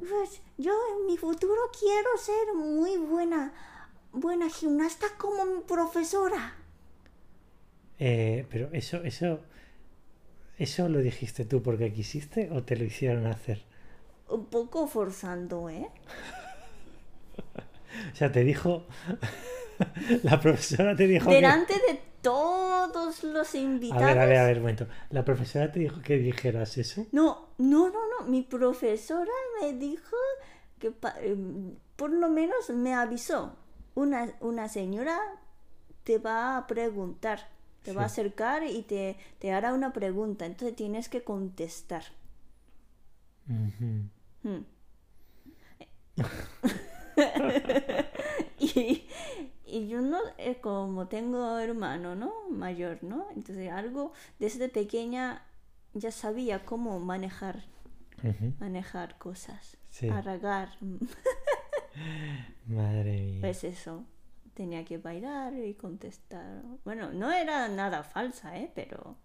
pues 0.08 0.42
yo 0.58 0.74
en 1.00 1.08
mi 1.08 1.18
futuro 1.18 1.60
quiero 1.80 2.10
ser 2.18 2.54
muy 2.56 2.98
buena, 2.98 3.54
buena 4.12 4.50
gimnasta 4.50 5.08
como 5.18 5.46
mi 5.46 5.62
profesora. 5.62 6.56
Eh, 7.98 8.46
pero 8.50 8.70
eso, 8.74 8.98
eso, 9.04 9.40
eso 10.58 10.90
lo 10.90 11.00
dijiste 11.00 11.46
tú 11.46 11.64
porque 11.64 11.94
quisiste 11.94 12.50
o 12.52 12.64
te 12.64 12.76
lo 12.76 12.84
hicieron 12.84 13.26
hacer. 13.26 13.64
Un 14.28 14.46
poco 14.48 14.88
forzando, 14.88 15.70
¿eh? 15.70 15.90
O 18.12 18.16
sea, 18.16 18.32
te 18.32 18.44
dijo, 18.44 18.86
la 20.24 20.40
profesora 20.40 20.96
te 20.96 21.08
dijo 21.08 21.30
que... 21.30 21.36
Delante 21.36 21.74
de 21.74 22.00
todos 22.26 23.24
los 23.24 23.54
A 23.54 23.58
invitados. 23.58 24.04
ver, 24.04 24.18
a 24.20 24.26
ver, 24.26 24.38
a 24.38 24.46
ver, 24.46 24.56
un 24.58 24.64
momento. 24.64 24.88
La 25.12 25.24
profesora 25.24 25.72
te 25.72 25.80
dijo 25.80 26.02
que 26.02 26.18
dijeras 26.18 26.76
eso. 26.80 27.06
No, 27.12 27.50
no, 27.60 27.90
no, 27.90 28.00
no. 28.20 28.26
Mi 28.28 28.42
profesora 28.42 29.32
me 29.62 29.74
dijo 29.74 30.16
que 30.80 30.92
em, 31.22 31.76
por 31.96 32.10
lo 32.10 32.30
menos 32.30 32.72
me 32.72 32.96
avisó. 32.96 33.56
Una, 33.94 34.34
una 34.40 34.68
señora 34.70 35.20
te 36.04 36.18
va 36.18 36.58
a 36.58 36.66
preguntar, 36.66 37.48
te 37.84 37.94
va 37.94 38.02
a 38.02 38.06
acercar 38.06 38.64
y 38.64 38.82
te, 38.82 39.18
te 39.38 39.52
hará 39.52 39.72
una 39.72 39.94
pregunta. 39.94 40.48
Entonces 40.48 40.76
tienes 40.76 41.10
que 41.10 41.24
contestar. 41.24 42.06
Hmm. 43.46 44.08
y, 48.60 49.04
y 49.76 49.88
yo 49.88 50.00
no, 50.02 50.20
eh, 50.38 50.60
como 50.62 51.08
tengo 51.08 51.58
hermano, 51.60 52.16
¿no? 52.16 52.34
Mayor, 52.50 53.00
¿no? 53.04 53.28
Entonces 53.36 53.72
algo 53.72 54.14
desde 54.40 54.70
pequeña 54.70 55.46
ya 55.94 56.12
sabía 56.12 56.64
cómo 56.66 57.00
manejar, 57.00 57.64
manejar 58.60 59.18
cosas, 59.18 59.78
Sí. 59.90 60.08
arragar. 60.10 60.70
Madre 62.68 63.22
mía. 63.22 63.42
Pues 63.42 63.64
eso, 63.64 64.04
tenía 64.54 64.84
que 64.86 64.98
bailar 64.98 65.54
y 65.54 65.74
contestar. 65.76 66.62
Bueno, 66.84 67.12
no 67.12 67.32
era 67.32 67.68
nada 67.68 68.04
falsa, 68.04 68.58
¿eh? 68.58 68.72
Pero, 68.76 69.18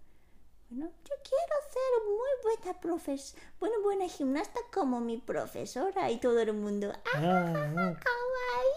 bueno, 0.69 0.87
yo 1.04 1.14
quiero 1.25 1.57
ser 1.75 1.92
muy 2.07 2.30
buena 2.45 2.80
profes, 2.80 3.37
buena, 3.59 3.76
buena 3.83 4.09
gimnasta 4.09 4.61
como 4.73 5.00
mi 5.00 5.19
profesora 5.19 6.11
y 6.11 6.19
todo 6.19 6.40
el 6.40 6.52
mundo. 6.54 6.92
¡Ah, 7.14 7.19
Ah, 7.19 7.73
ah. 7.76 7.95
kawaii! 8.04 8.69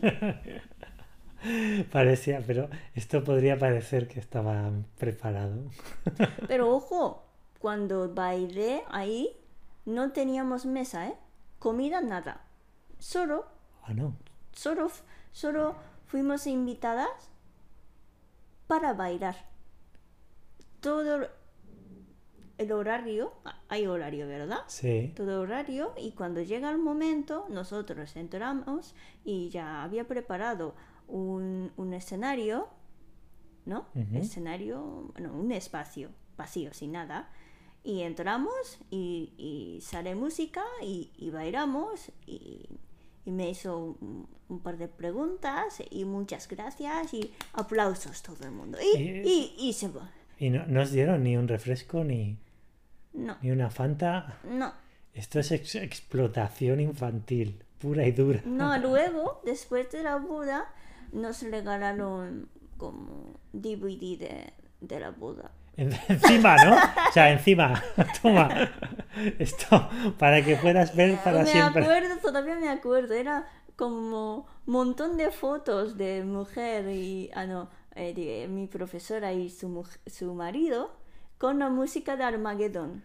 Parecía, 1.92 2.42
pero 2.46 2.68
esto 2.94 3.22
podría 3.22 3.58
parecer 3.58 4.08
que 4.08 4.18
estaba 4.20 4.70
preparado. 4.98 5.70
Pero 6.48 6.74
ojo, 6.74 7.24
cuando 7.60 8.12
bailé 8.12 8.82
ahí, 8.90 9.36
no 9.84 10.10
teníamos 10.12 10.66
mesa, 10.66 11.06
¿eh? 11.08 11.14
Comida, 11.60 12.00
nada. 12.00 12.40
Solo 12.98 13.46
¿O 13.88 13.92
no? 13.94 14.14
solo, 14.52 14.90
solo 15.32 15.76
fuimos 16.06 16.46
invitadas 16.46 17.30
para 18.66 18.92
bailar. 18.94 19.36
Todo 20.80 21.28
el 22.58 22.72
horario, 22.72 23.32
ah, 23.44 23.60
hay 23.68 23.86
horario, 23.86 24.26
¿verdad? 24.28 24.58
Sí. 24.66 25.12
Todo 25.16 25.40
horario 25.40 25.92
y 25.96 26.12
cuando 26.12 26.42
llega 26.42 26.70
el 26.70 26.78
momento 26.78 27.46
nosotros 27.48 28.16
entramos 28.16 28.94
y 29.24 29.48
ya 29.50 29.82
había 29.84 30.06
preparado 30.06 30.74
un, 31.06 31.72
un 31.76 31.94
escenario, 31.94 32.68
¿no? 33.64 33.86
Ujú. 33.94 34.16
Escenario, 34.18 35.12
no, 35.20 35.32
un 35.32 35.52
espacio 35.52 36.10
vacío, 36.36 36.72
sin 36.74 36.92
nada. 36.92 37.30
Y 37.84 38.02
entramos 38.02 38.78
y, 38.90 39.32
y 39.38 39.80
sale 39.80 40.14
música 40.14 40.62
y, 40.82 41.10
y 41.16 41.30
bailamos 41.30 42.10
y, 42.26 42.66
y 43.24 43.30
me 43.30 43.48
hizo 43.50 43.78
un, 44.00 44.26
un 44.48 44.60
par 44.60 44.76
de 44.78 44.88
preguntas 44.88 45.80
y 45.90 46.04
muchas 46.04 46.48
gracias 46.48 47.14
y 47.14 47.32
aplausos 47.52 48.22
todo 48.22 48.44
el 48.44 48.50
mundo. 48.50 48.78
Y, 48.82 48.98
Y- 48.98 49.54
y, 49.58 49.68
y 49.68 49.72
se 49.72 49.88
va. 49.88 50.10
Y 50.38 50.50
no, 50.50 50.66
no 50.66 50.82
os 50.82 50.90
dieron 50.92 51.22
ni 51.24 51.36
un 51.36 51.48
refresco 51.48 52.04
ni, 52.04 52.36
No, 53.12 53.36
ni 53.42 53.50
una 53.50 53.70
fanta. 53.70 54.38
no. 54.44 54.72
Esto 55.14 55.40
es 55.40 55.50
ex- 55.50 55.74
explotación 55.74 56.80
infantil, 56.80 57.64
pura 57.78 58.06
y 58.06 58.12
dura. 58.12 58.40
No, 58.44 58.78
luego, 58.86 59.40
después 59.44 59.90
de 59.90 60.02
la 60.04 60.16
boda, 60.16 60.72
nos 61.12 61.42
regalaron 61.42 62.48
como 62.76 63.34
DVD 63.52 64.16
de, 64.18 64.52
de 64.80 65.00
la 65.00 65.10
boda. 65.10 65.50
En- 65.76 65.92
Encima, 66.08 66.56
¿no? 66.64 66.74
O 66.76 67.12
sea, 67.12 67.30
encima. 67.32 67.82
Toma. 68.22 68.48
Esto 69.38 69.88
para 70.18 70.44
que 70.44 70.56
puedas 70.56 70.94
ver 70.94 71.16
para 71.24 71.40
me 71.40 71.46
siempre. 71.46 71.82
acuerdo, 71.84 72.16
todavía 72.20 72.56
me 72.56 72.68
acuerdo, 72.68 73.14
era 73.14 73.46
como 73.76 74.46
un 74.66 74.72
montón 74.72 75.16
de 75.16 75.30
fotos 75.30 75.96
de 75.96 76.24
mujer 76.24 76.88
y, 76.90 77.30
ah 77.34 77.46
no, 77.46 77.70
eh, 77.94 78.12
de 78.14 78.48
mi 78.48 78.66
profesora 78.66 79.32
y 79.32 79.50
su, 79.50 79.84
su 80.06 80.34
marido 80.34 80.96
con 81.38 81.58
la 81.60 81.68
música 81.70 82.16
de 82.16 82.24
Armageddon. 82.24 83.02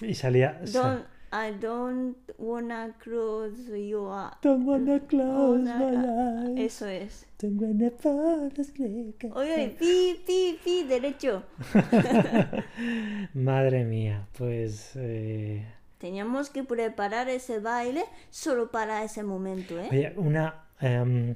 Y 0.00 0.14
salía. 0.14 0.60
Don't, 0.72 1.04
I 1.32 1.52
don't 1.60 2.16
wanna 2.38 2.94
close 2.98 3.68
your 3.86 4.30
Don't 4.42 4.66
wanna 4.66 5.00
close 5.00 5.62
my 5.62 5.96
ah, 5.96 6.44
eyes. 6.46 6.58
Eso 6.58 6.86
es. 6.86 7.26
Don't 7.40 7.60
wanna 7.60 7.90
fall 7.90 8.50
asleep. 8.58 9.24
Oye, 9.34 9.52
oye, 9.54 9.76
pi, 9.78 10.22
pi, 10.26 10.58
pi, 10.64 10.84
derecho. 10.84 11.42
Madre 13.34 13.84
mía, 13.84 14.26
pues. 14.36 14.92
eh, 14.96 15.66
Teníamos 15.98 16.48
que 16.50 16.62
preparar 16.62 17.28
ese 17.28 17.58
baile 17.58 18.04
solo 18.30 18.70
para 18.70 19.02
ese 19.02 19.22
momento, 19.24 19.78
¿eh? 19.80 19.88
Oye, 19.90 20.12
una. 20.16 20.64
em, 20.80 21.34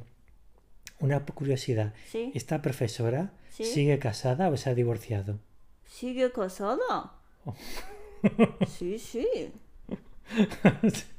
una 1.00 1.18
curiosidad. 1.24 1.92
Sí. 2.06 2.30
¿Esta 2.34 2.62
profesora 2.62 3.32
Sí. 3.50 3.64
sigue 3.64 3.98
casada 3.98 4.48
o 4.50 4.56
se 4.56 4.70
ha 4.70 4.74
divorciado? 4.74 5.40
¿Sigue 5.98 6.32
casada? 6.32 7.12
Sí, 8.68 8.98
sí. 8.98 9.26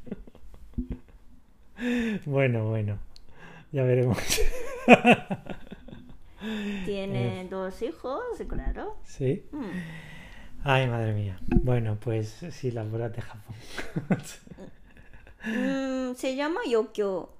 Bueno, 2.25 2.69
bueno. 2.69 2.97
Ya 3.71 3.83
veremos. 3.83 4.17
Tiene 6.85 7.47
dos 7.49 7.81
hijos, 7.81 8.21
claro. 8.47 8.97
¿Sí? 9.03 9.45
Mm. 9.51 10.63
Ay, 10.63 10.87
madre 10.87 11.13
mía. 11.13 11.37
Bueno, 11.47 11.97
pues 11.99 12.29
sí, 12.51 12.71
las 12.71 12.89
bolas 12.89 13.11
de 13.13 13.21
Japón. 13.21 13.55
Mm, 15.45 16.15
se 16.15 16.35
llama 16.35 16.61
yokyo. 16.69 17.33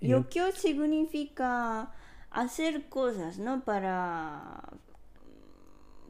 Yo- 0.00 0.18
Yokyo 0.18 0.52
significa 0.52 1.92
hacer 2.30 2.88
cosas, 2.88 3.38
¿no? 3.38 3.64
Para 3.64 4.62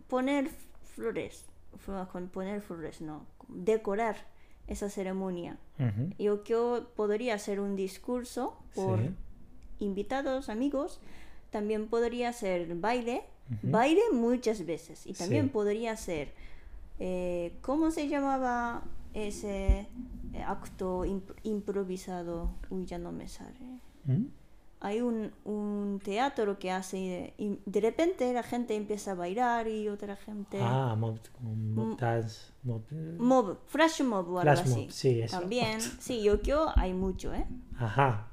poner 0.08 0.50
flores. 0.98 1.44
Con 2.12 2.28
poner 2.28 2.60
flores, 2.60 3.00
no. 3.00 3.24
Decorar 3.48 4.16
esa 4.66 4.90
ceremonia. 4.90 5.56
Yokyo 6.18 6.88
podría 6.96 7.38
ser 7.38 7.60
un 7.60 7.76
discurso 7.76 8.56
por 8.74 8.98
Sí. 9.00 9.10
invitados, 9.78 10.48
amigos. 10.48 11.00
También 11.50 11.86
podría 11.88 12.32
ser 12.32 12.74
baile. 12.74 13.22
Baile 13.62 14.02
muchas 14.12 14.66
veces. 14.66 15.06
Y 15.06 15.14
también 15.14 15.46
Sí. 15.46 15.50
podría 15.52 15.96
ser. 15.96 16.32
eh, 17.00 17.54
¿Cómo 17.62 17.92
se 17.92 18.08
llamaba 18.08 18.82
ese 19.14 19.86
eh, 20.34 20.42
acto 20.44 21.04
imp- 21.04 21.36
improvisado? 21.44 22.50
Uy, 22.70 22.86
ya 22.86 22.98
no 22.98 23.12
me 23.12 23.28
sale. 23.28 23.80
¿Mm? 24.04 24.26
Hay 24.80 25.00
un, 25.00 25.32
un 25.44 26.00
teatro 26.04 26.58
que 26.58 26.70
hace. 26.70 26.96
eh, 26.98 27.34
y 27.38 27.58
de 27.66 27.80
repente 27.80 28.32
la 28.32 28.42
gente 28.44 28.76
empieza 28.76 29.12
a 29.12 29.14
bailar 29.14 29.66
y 29.68 29.88
otra 29.88 30.14
gente. 30.16 30.58
Ah, 30.62 30.94
mob, 30.96 31.18
como 31.32 31.54
mob 31.54 31.94
Mm. 31.94 31.96
dance, 31.96 32.52
mob, 32.62 32.82
Mob, 33.18 33.58
flash 33.66 34.02
mob 34.02 34.28
o 34.30 34.38
algo 34.38 34.42
Flash 34.42 34.60
así. 34.60 34.80
mob, 34.82 34.90
sí, 34.90 35.20
eso. 35.20 35.40
También, 35.40 35.80
sí, 36.00 36.22
Yokyo 36.22 36.68
hay 36.76 36.94
mucho, 36.94 37.34
¿eh? 37.34 37.46
Ajá. 37.78 38.28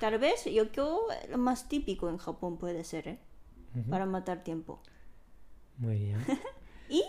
Tal 0.00 0.18
vez 0.18 0.44
Yokyo 0.44 1.00
lo 1.30 1.38
más 1.38 1.68
típico 1.68 2.08
en 2.08 2.18
Japón 2.18 2.58
puede 2.58 2.82
ser, 2.84 3.08
¿eh? 3.08 3.18
Para 3.88 4.06
matar 4.06 4.42
tiempo. 4.44 4.80
Muy 5.78 5.98
bien. 5.98 6.24
Y 6.88 7.02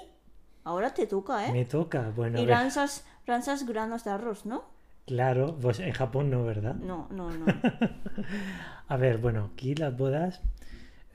ahora 0.63 0.93
te 0.93 1.05
toca, 1.07 1.47
¿eh? 1.47 1.51
Me 1.51 1.65
toca. 1.65 2.11
Bueno, 2.15 2.39
Y 2.39 2.45
lanzas, 2.45 3.05
lanzas 3.25 3.65
granos 3.65 4.03
de 4.03 4.11
arroz, 4.11 4.45
¿no? 4.45 4.63
Claro, 5.05 5.57
pues 5.61 5.79
en 5.79 5.91
Japón 5.93 6.29
no, 6.29 6.43
¿verdad? 6.43 6.75
No, 6.75 7.07
no, 7.11 7.29
no. 7.31 7.45
A 8.87 8.97
ver, 8.97 9.17
bueno, 9.17 9.51
aquí 9.53 9.75
las 9.75 9.95
bodas 9.97 10.41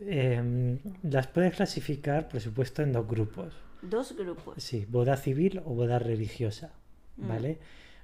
em, 0.00 0.78
las 1.02 1.26
puedes 1.28 1.54
clasificar, 1.54 2.28
por 2.28 2.40
supuesto, 2.40 2.82
en 2.82 2.92
dos 2.92 3.06
grupos. 3.06 3.54
Dos 3.82 4.16
grupos. 4.16 4.62
Sí, 4.62 4.86
boda 4.88 5.16
civil 5.16 5.60
o 5.64 5.74
boda 5.74 5.98
religiosa, 5.98 6.72
Mm. 7.16 7.28
¿vale? 7.28 7.58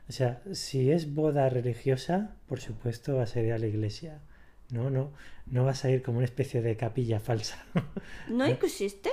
O 0.09 0.13
sea, 0.13 0.41
si 0.53 0.91
es 0.93 1.15
boda 1.15 1.49
religiosa, 1.49 2.37
por 2.49 2.61
supuesto 2.61 3.17
vas 3.17 3.35
a 3.35 3.41
ir 3.41 3.53
a 3.53 3.59
la 3.59 3.67
iglesia. 3.67 4.21
No, 4.71 4.91
no, 4.91 5.13
no 5.47 5.65
vas 5.65 5.85
a 5.85 5.91
ir 5.91 6.03
como 6.03 6.19
una 6.19 6.27
especie 6.27 6.61
de 6.63 6.77
capilla 6.77 7.19
falsa. 7.19 7.65
¿No 8.29 8.45
existe? 8.47 9.11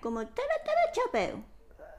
Como 0.00 0.20
tara 0.26 0.54
tara 0.64 0.92
chapeo. 0.92 1.44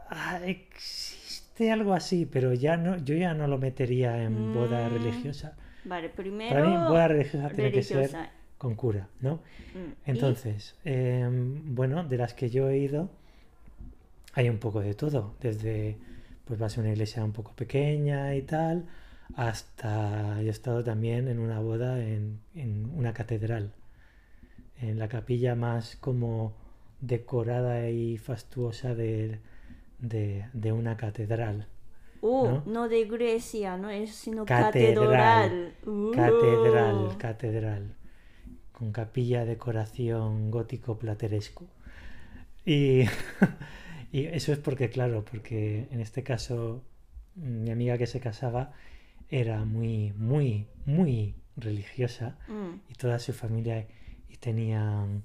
Ah, 0.10 0.40
existe 0.46 1.23
algo 1.72 1.94
así, 1.94 2.26
pero 2.26 2.54
ya 2.54 2.78
no, 2.78 2.98
yo 2.98 3.16
ya 3.16 3.34
no 3.34 3.48
lo 3.48 3.58
metería 3.58 4.24
en 4.24 4.52
boda 4.52 4.90
Mm. 4.90 4.94
religiosa. 4.94 5.56
Vale, 5.86 6.10
primero. 6.10 6.50
Para 6.50 6.62
mí, 6.68 6.78
boda 6.78 7.08
religiosa 7.08 7.50
tiene 7.50 7.72
que 7.72 7.84
ser 7.84 8.10
con 8.58 8.76
cura, 8.76 9.08
¿no? 9.22 9.42
Mm. 9.74 9.94
Entonces, 10.06 10.76
em, 10.86 11.76
bueno, 11.76 12.04
de 12.04 12.18
las 12.18 12.34
que 12.34 12.50
yo 12.50 12.70
he 12.70 12.78
ido, 12.78 13.10
hay 14.34 14.50
un 14.50 14.58
poco 14.58 14.82
de 14.82 14.94
todo. 14.96 15.36
Desde, 15.42 15.98
pues 16.46 16.60
vas 16.60 16.78
a 16.78 16.82
una 16.82 16.92
iglesia 16.92 17.24
un 17.24 17.32
poco 17.34 17.54
pequeña 17.56 18.36
y 18.36 18.42
tal, 18.42 18.86
hasta 19.36 20.42
yo 20.42 20.48
he 20.48 20.50
estado 20.50 20.84
también 20.84 21.28
en 21.28 21.40
una 21.40 21.60
boda 21.60 22.00
en, 22.04 22.40
en 22.56 22.90
una 22.96 23.14
catedral. 23.14 23.74
En 24.82 25.00
la 25.00 25.08
capilla 25.08 25.56
más 25.56 25.96
como 25.96 26.54
decorada 27.02 27.90
y 27.90 28.18
fastuosa 28.18 28.96
de, 28.96 29.40
de, 30.04 30.46
de 30.54 30.72
una 30.72 30.98
catedral. 30.98 31.68
Oh, 32.22 32.62
¿no? 32.66 32.72
¿no? 32.72 32.90
de 32.90 33.00
iglesia, 33.00 33.76
no 33.78 33.90
es 33.90 34.14
sino 34.16 34.46
Catedral. 34.46 34.96
catedral. 34.96 35.74
Uh. 35.86 36.12
Catedral, 36.12 37.18
catedral. 37.18 37.96
Con 38.72 38.92
capilla, 38.92 39.46
decoración 39.46 40.52
gótico 40.52 40.98
plateresco. 40.98 41.66
Y, 42.66 43.02
y 44.12 44.26
eso 44.26 44.54
es 44.54 44.60
porque, 44.60 44.90
claro, 44.90 45.26
porque 45.30 45.88
en 45.92 46.00
este 46.00 46.24
caso 46.24 46.82
mi 47.36 47.72
amiga 47.72 47.98
que 47.98 48.08
se 48.08 48.20
casaba 48.20 48.72
era 49.30 49.66
muy, 49.66 50.14
muy, 50.18 50.68
muy 50.86 51.36
religiosa 51.58 52.38
Mm. 52.48 52.80
y 52.90 52.94
toda 52.96 53.20
su 53.20 53.34
familia 53.34 53.86
y 54.30 54.38
tenían 54.38 55.24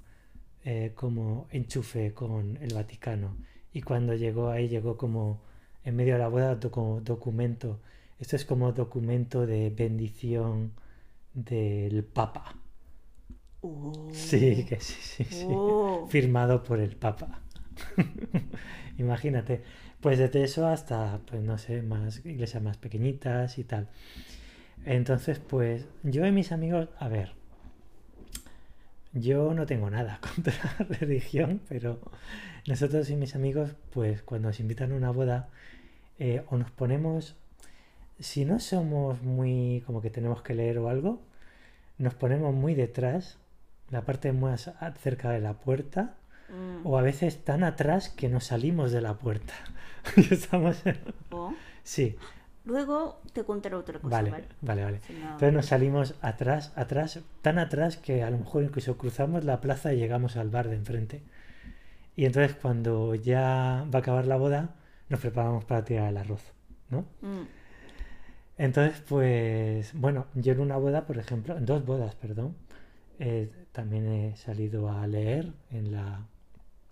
eh, 0.64 0.92
como 0.94 1.46
enchufe 1.50 2.12
con 2.12 2.58
el 2.60 2.74
Vaticano. 2.74 3.36
Y 3.72 3.82
cuando 3.82 4.14
llegó 4.14 4.50
ahí, 4.50 4.68
llegó 4.68 4.96
como 4.96 5.40
en 5.84 5.96
medio 5.96 6.14
de 6.14 6.20
la 6.20 6.28
boda 6.28 6.58
como 6.70 7.00
documento. 7.00 7.80
Esto 8.18 8.36
es 8.36 8.44
como 8.44 8.72
documento 8.72 9.46
de 9.46 9.70
bendición 9.70 10.72
del 11.34 12.04
Papa. 12.04 12.56
Oh. 13.60 14.08
Sí, 14.12 14.64
que 14.64 14.80
sí, 14.80 14.96
sí, 15.00 15.24
sí. 15.24 15.46
Oh. 15.48 16.06
Firmado 16.08 16.62
por 16.62 16.80
el 16.80 16.96
Papa. 16.96 17.40
Imagínate. 18.98 19.62
Pues 20.00 20.18
desde 20.18 20.44
eso 20.44 20.66
hasta, 20.66 21.20
pues 21.26 21.42
no 21.42 21.58
sé, 21.58 21.82
más 21.82 22.24
iglesias 22.24 22.62
más 22.62 22.76
pequeñitas 22.76 23.58
y 23.58 23.64
tal. 23.64 23.88
Entonces, 24.84 25.38
pues 25.40 25.86
yo 26.04 26.24
y 26.24 26.32
mis 26.32 26.52
amigos, 26.52 26.88
a 26.98 27.08
ver, 27.08 27.32
yo 29.12 29.54
no 29.54 29.66
tengo 29.66 29.90
nada 29.90 30.20
contra 30.34 30.54
la 30.78 30.84
religión, 30.96 31.60
pero 31.68 31.98
nosotros 32.66 33.08
y 33.10 33.16
mis 33.16 33.34
amigos, 33.34 33.70
pues 33.92 34.22
cuando 34.22 34.48
nos 34.48 34.60
invitan 34.60 34.92
a 34.92 34.96
una 34.96 35.10
boda, 35.10 35.48
eh, 36.18 36.42
o 36.50 36.56
nos 36.58 36.70
ponemos, 36.70 37.36
si 38.18 38.44
no 38.44 38.58
somos 38.60 39.22
muy 39.22 39.82
como 39.86 40.00
que 40.02 40.10
tenemos 40.10 40.42
que 40.42 40.54
leer 40.54 40.78
o 40.78 40.88
algo, 40.88 41.20
nos 41.98 42.14
ponemos 42.14 42.54
muy 42.54 42.74
detrás, 42.74 43.38
la 43.90 44.02
parte 44.02 44.32
más 44.32 44.70
cerca 45.00 45.30
de 45.30 45.40
la 45.40 45.54
puerta, 45.54 46.14
Mm. 46.50 46.86
o 46.86 46.96
a 46.96 47.02
veces 47.02 47.44
tan 47.44 47.62
atrás 47.62 48.08
que 48.08 48.30
nos 48.30 48.44
salimos 48.44 48.90
de 48.90 49.02
la 49.02 49.18
puerta. 49.18 49.52
Y 50.16 50.32
Estamos 50.32 50.86
en- 50.86 50.96
Oh. 51.30 51.52
Sí, 51.82 52.16
Luego 52.68 53.22
te 53.32 53.44
contaré 53.44 53.76
otra 53.76 53.98
cosa, 53.98 54.16
vale, 54.16 54.30
¿vale? 54.30 54.44
vale, 54.60 54.84
vale. 54.84 55.00
Si 55.06 55.14
no- 55.14 55.20
Entonces 55.32 55.52
nos 55.54 55.66
salimos 55.66 56.14
atrás, 56.20 56.70
atrás, 56.76 57.20
tan 57.40 57.58
atrás 57.58 57.96
que 57.96 58.22
a 58.22 58.30
lo 58.30 58.36
mejor 58.36 58.62
incluso 58.62 58.98
cruzamos 58.98 59.44
la 59.46 59.62
plaza 59.62 59.94
y 59.94 59.96
llegamos 59.96 60.36
al 60.36 60.50
bar 60.50 60.68
de 60.68 60.76
enfrente. 60.76 61.22
Y 62.14 62.26
entonces 62.26 62.54
cuando 62.60 63.14
ya 63.14 63.86
va 63.92 63.98
a 63.98 64.02
acabar 64.02 64.26
la 64.26 64.36
boda, 64.36 64.74
nos 65.08 65.18
preparamos 65.18 65.64
para 65.64 65.82
tirar 65.82 66.10
el 66.10 66.18
arroz, 66.18 66.42
¿no? 66.90 67.06
Mm. 67.22 67.46
Entonces, 68.58 69.00
pues, 69.08 69.92
bueno, 69.94 70.26
yo 70.34 70.52
en 70.52 70.60
una 70.60 70.76
boda, 70.76 71.06
por 71.06 71.16
ejemplo, 71.16 71.56
en 71.56 71.64
dos 71.64 71.86
bodas, 71.86 72.16
perdón, 72.16 72.54
eh, 73.18 73.50
también 73.72 74.06
he 74.12 74.36
salido 74.36 74.90
a 74.90 75.06
leer 75.06 75.52
en 75.70 75.92
la 75.92 76.26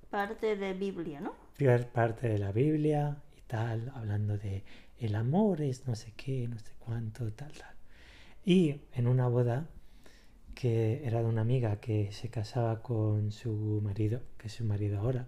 Parte 0.09 0.57
de 0.57 0.73
Biblia, 0.73 1.21
¿no? 1.21 1.35
parte 1.93 2.29
de 2.29 2.39
la 2.39 2.53
Biblia 2.53 3.17
y 3.37 3.41
tal, 3.43 3.93
hablando 3.95 4.39
de 4.39 4.65
el 4.99 5.15
amor 5.15 5.61
es 5.61 5.87
no 5.87 5.95
sé 5.95 6.13
qué, 6.17 6.47
no 6.49 6.59
sé 6.59 6.73
cuánto, 6.79 7.31
tal, 7.33 7.53
tal. 7.53 7.75
Y 8.45 8.81
en 8.95 9.07
una 9.07 9.29
boda 9.29 9.67
que 10.55 11.03
era 11.07 11.21
de 11.23 11.29
una 11.29 11.43
amiga 11.43 11.81
que 11.81 12.11
se 12.13 12.29
casaba 12.31 12.81
con 12.83 13.31
su 13.31 13.81
marido, 13.85 14.23
que 14.39 14.47
es 14.47 14.55
su 14.55 14.65
marido 14.65 15.01
ahora, 15.01 15.27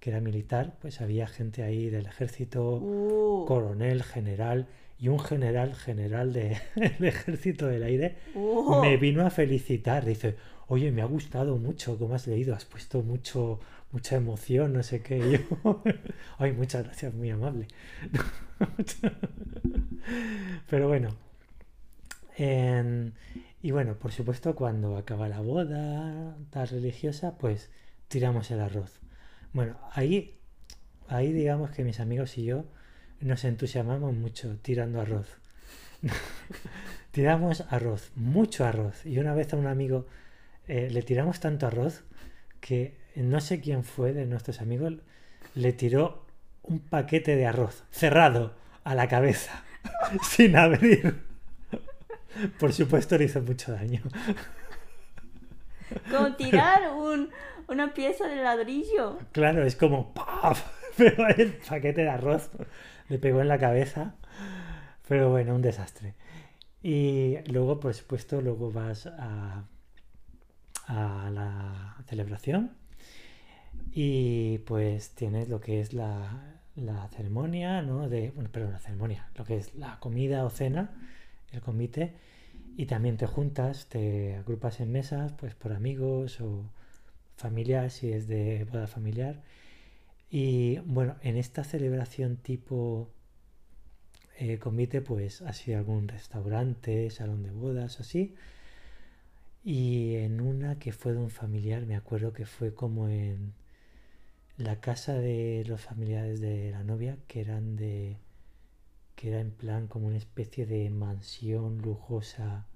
que 0.00 0.10
era 0.10 0.20
militar, 0.20 0.76
pues 0.80 1.00
había 1.00 1.26
gente 1.26 1.62
ahí 1.62 1.90
del 1.90 2.06
ejército, 2.06 2.76
Uh. 2.76 3.44
coronel, 3.46 4.02
general 4.02 4.66
y 4.98 5.08
un 5.08 5.18
general 5.20 5.74
general 5.74 6.32
de- 6.32 6.56
del 6.76 7.04
ejército 7.08 7.66
del 7.66 7.82
aire 7.82 8.16
Uh. 8.34 8.80
me 8.80 8.96
vino 8.96 9.26
a 9.26 9.30
felicitar. 9.30 10.04
Dice, 10.06 10.36
oye, 10.68 10.90
me 10.90 11.02
ha 11.02 11.06
gustado 11.06 11.58
mucho 11.58 11.98
cómo 11.98 12.14
has 12.14 12.26
leído, 12.26 12.54
has 12.54 12.64
puesto 12.64 13.02
mucho, 13.02 13.60
mucha 13.92 14.16
emoción, 14.16 14.72
no 14.72 14.82
sé 14.82 15.02
qué. 15.02 15.18
Yo, 15.64 15.82
ay, 16.38 16.52
muchas 16.52 16.84
gracias, 16.84 17.14
muy 17.14 17.30
amable. 17.30 17.68
Pero 20.68 20.88
bueno. 20.88 21.10
en- 22.36 23.14
y 23.62 23.70
bueno, 23.70 23.94
por 23.98 24.10
supuesto, 24.12 24.54
cuando 24.56 24.96
acaba 24.96 25.28
la 25.28 25.40
boda 25.40 26.36
tal 26.50 26.68
religiosa, 26.68 27.38
pues 27.38 27.70
tiramos 28.08 28.50
el 28.50 28.60
arroz. 28.60 29.00
Bueno, 29.52 29.76
ahí, 29.92 30.38
ahí 31.08 31.32
digamos 31.32 31.70
que 31.72 31.84
mis 31.84 32.00
amigos 32.00 32.38
y 32.38 32.44
yo 32.44 32.64
nos 33.20 33.44
entusiasmamos 33.44 34.14
mucho 34.14 34.56
tirando 34.62 35.00
arroz. 35.00 35.28
tiramos 37.12 37.62
arroz, 37.70 38.10
mucho 38.16 38.64
arroz. 38.64 39.04
Y 39.06 39.18
una 39.18 39.34
vez 39.34 39.52
a 39.52 39.56
un 39.56 39.66
amigo 39.66 40.06
eh, 40.68 40.88
le 40.90 41.02
tiramos 41.02 41.40
tanto 41.40 41.66
arroz 41.66 42.04
que 42.60 42.96
no 43.16 43.40
sé 43.40 43.60
quién 43.60 43.84
fue 43.84 44.12
de 44.12 44.26
nuestros 44.26 44.60
amigos, 44.60 44.94
le 45.54 45.72
tiró 45.72 46.24
un 46.62 46.80
paquete 46.80 47.36
de 47.36 47.46
arroz 47.46 47.84
cerrado 47.90 48.54
a 48.84 48.94
la 48.94 49.08
cabeza, 49.08 49.64
sin 50.22 50.56
abrir. 50.56 51.20
Por 52.58 52.72
supuesto 52.72 53.18
le 53.18 53.24
hizo 53.24 53.42
mucho 53.42 53.72
daño. 53.72 54.02
Como 56.10 56.34
tirar 56.36 56.94
un, 56.94 57.28
una 57.68 57.92
pieza 57.92 58.26
de 58.26 58.36
ladrillo. 58.36 59.18
Claro, 59.32 59.62
es 59.64 59.76
como 59.76 60.14
¡paf! 60.14 60.64
Pero 60.96 61.28
el 61.28 61.52
paquete 61.52 62.02
de 62.02 62.08
arroz 62.08 62.50
le 63.08 63.18
pegó 63.18 63.42
en 63.42 63.48
la 63.48 63.58
cabeza. 63.58 64.14
Pero 65.06 65.30
bueno, 65.30 65.54
un 65.54 65.60
desastre. 65.60 66.14
Y 66.82 67.36
luego, 67.50 67.78
por 67.78 67.92
supuesto, 67.92 68.40
luego 68.40 68.72
vas 68.72 69.06
a, 69.06 69.64
a 70.86 71.30
la 71.30 71.96
celebración 72.06 72.72
y 73.92 74.58
pues 74.58 75.10
tienes 75.10 75.48
lo 75.48 75.60
que 75.60 75.80
es 75.80 75.92
la, 75.92 76.60
la 76.76 77.08
ceremonia, 77.08 77.82
¿no? 77.82 78.08
De, 78.08 78.30
bueno, 78.30 78.50
perdón, 78.50 78.72
la 78.72 78.78
ceremonia, 78.80 79.28
lo 79.36 79.44
que 79.44 79.56
es 79.58 79.74
la 79.74 79.98
comida 80.00 80.44
o 80.44 80.50
cena, 80.50 80.90
el 81.52 81.60
comité, 81.60 82.14
y 82.76 82.86
también 82.86 83.16
te 83.18 83.26
juntas, 83.26 83.86
te 83.88 84.36
agrupas 84.36 84.80
en 84.80 84.92
mesas, 84.92 85.32
pues 85.32 85.54
por 85.54 85.72
amigos 85.72 86.40
o 86.40 86.64
familiar, 87.36 87.90
si 87.90 88.12
es 88.12 88.28
de 88.28 88.64
boda 88.64 88.86
familiar. 88.86 89.42
Y 90.30 90.78
bueno, 90.80 91.16
en 91.22 91.36
esta 91.36 91.64
celebración 91.64 92.36
tipo 92.38 93.10
eh, 94.38 94.58
comité, 94.58 95.02
pues 95.02 95.42
ha 95.42 95.52
sido 95.52 95.78
algún 95.78 96.08
restaurante, 96.08 97.10
salón 97.10 97.42
de 97.42 97.50
bodas, 97.50 98.00
así. 98.00 98.34
Y 99.64 100.16
en 100.16 100.40
una 100.40 100.78
que 100.78 100.92
fue 100.92 101.12
de 101.12 101.18
un 101.18 101.30
familiar, 101.30 101.86
me 101.86 101.96
acuerdo 101.96 102.32
que 102.32 102.46
fue 102.46 102.74
como 102.74 103.08
en 103.08 103.52
la 104.62 104.80
casa 104.80 105.14
de 105.14 105.64
los 105.66 105.80
familiares 105.80 106.40
de 106.40 106.70
la 106.70 106.84
novia, 106.84 107.18
que 107.26 107.40
eran 107.40 107.76
de. 107.76 108.18
que 109.16 109.28
era 109.28 109.40
en 109.40 109.50
plan 109.50 109.86
como 109.88 110.06
una 110.06 110.16
especie 110.16 110.66
de 110.66 110.88
mansión 110.90 111.78
lujosa 111.78 112.66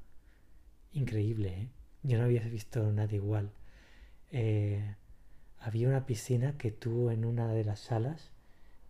increíble, 0.92 1.48
¿eh? 1.48 1.68
Yo 2.02 2.18
no 2.18 2.24
había 2.24 2.42
visto 2.42 2.92
nada 2.92 3.12
igual. 3.14 3.50
Eh, 4.30 4.94
había 5.58 5.88
una 5.88 6.06
piscina 6.06 6.56
que 6.56 6.70
tú 6.70 7.10
en 7.10 7.24
una 7.24 7.48
de 7.48 7.64
las 7.64 7.80
salas 7.80 8.30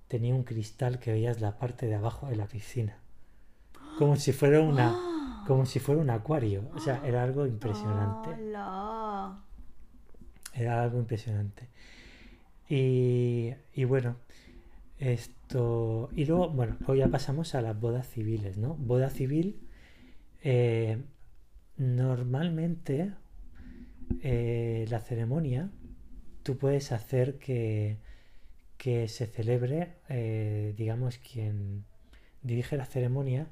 tenía 0.09 0.35
un 0.35 0.44
cristal 0.44 0.98
que 0.98 1.12
veías 1.12 1.40
la 1.40 1.59
parte 1.59 1.87
de 1.87 1.94
abajo 1.94 2.28
de 2.28 2.37
la 2.37 2.46
piscina. 2.46 2.98
Como 3.98 4.16
si 4.16 4.32
fuera 4.32 4.61
una. 4.61 4.94
como 5.46 5.64
si 5.64 5.78
fuera 5.78 6.00
un 6.00 6.11
acuario. 6.11 6.68
O 6.74 6.80
sea, 6.80 7.00
era 7.06 7.22
algo 7.22 7.46
impresionante. 7.46 8.30
Era 10.52 10.82
algo 10.82 10.98
impresionante. 10.98 11.68
Y, 12.68 13.55
y 13.74 13.85
bueno, 13.85 14.16
esto. 14.98 16.11
Y 16.14 16.24
luego, 16.24 16.48
bueno, 16.48 16.76
luego 16.81 16.94
ya 16.94 17.09
pasamos 17.09 17.55
a 17.55 17.62
las 17.62 17.79
bodas 17.79 18.09
civiles, 18.09 18.57
¿no? 18.57 18.74
Boda 18.74 19.11
civil. 19.11 19.61
Eh, 20.42 21.02
normalmente 21.76 23.12
eh, 24.22 24.87
la 24.88 25.00
ceremonia 25.00 25.70
tú 26.42 26.57
puedes 26.57 26.92
hacer 26.92 27.38
que, 27.38 27.98
que 28.79 29.09
se 29.09 29.26
celebre, 29.26 29.96
eh, 30.09 30.74
digamos, 30.76 31.18
quien 31.18 31.85
dirige 32.42 32.76
la 32.76 32.87
ceremonia 32.87 33.48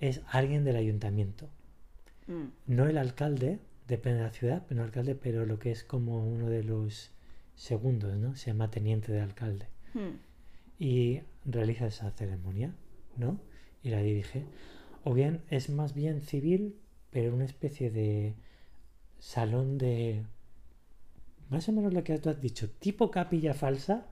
es 0.00 0.22
alguien 0.26 0.64
del 0.64 0.76
ayuntamiento. 0.76 1.48
Mm. 2.26 2.46
No 2.66 2.88
el 2.88 2.98
alcalde, 2.98 3.60
depende 3.86 4.18
de 4.18 4.24
la 4.24 4.32
ciudad, 4.32 4.64
pero 4.68 4.80
el 4.80 4.88
alcalde, 4.88 5.14
pero 5.14 5.46
lo 5.46 5.58
que 5.58 5.70
es 5.70 5.84
como 5.84 6.26
uno 6.26 6.50
de 6.50 6.64
los 6.64 7.13
segundos, 7.56 8.16
¿no? 8.16 8.36
Se 8.36 8.46
llama 8.46 8.70
teniente 8.70 9.12
de 9.12 9.20
alcalde. 9.20 9.66
Hmm. 9.92 10.18
Y 10.78 11.20
realiza 11.44 11.86
esa 11.86 12.10
ceremonia, 12.10 12.74
¿no? 13.16 13.38
Y 13.82 13.90
la 13.90 14.00
dirige. 14.00 14.44
O 15.04 15.14
bien 15.14 15.42
es 15.50 15.68
más 15.68 15.94
bien 15.94 16.22
civil, 16.22 16.76
pero 17.10 17.34
una 17.34 17.44
especie 17.44 17.90
de 17.90 18.34
salón 19.18 19.78
de... 19.78 20.22
Más 21.50 21.68
o 21.68 21.72
menos 21.72 21.92
lo 21.92 22.02
que 22.02 22.18
tú 22.18 22.30
has 22.30 22.40
dicho, 22.40 22.70
tipo 22.70 23.10
capilla 23.10 23.54
falsa. 23.54 24.06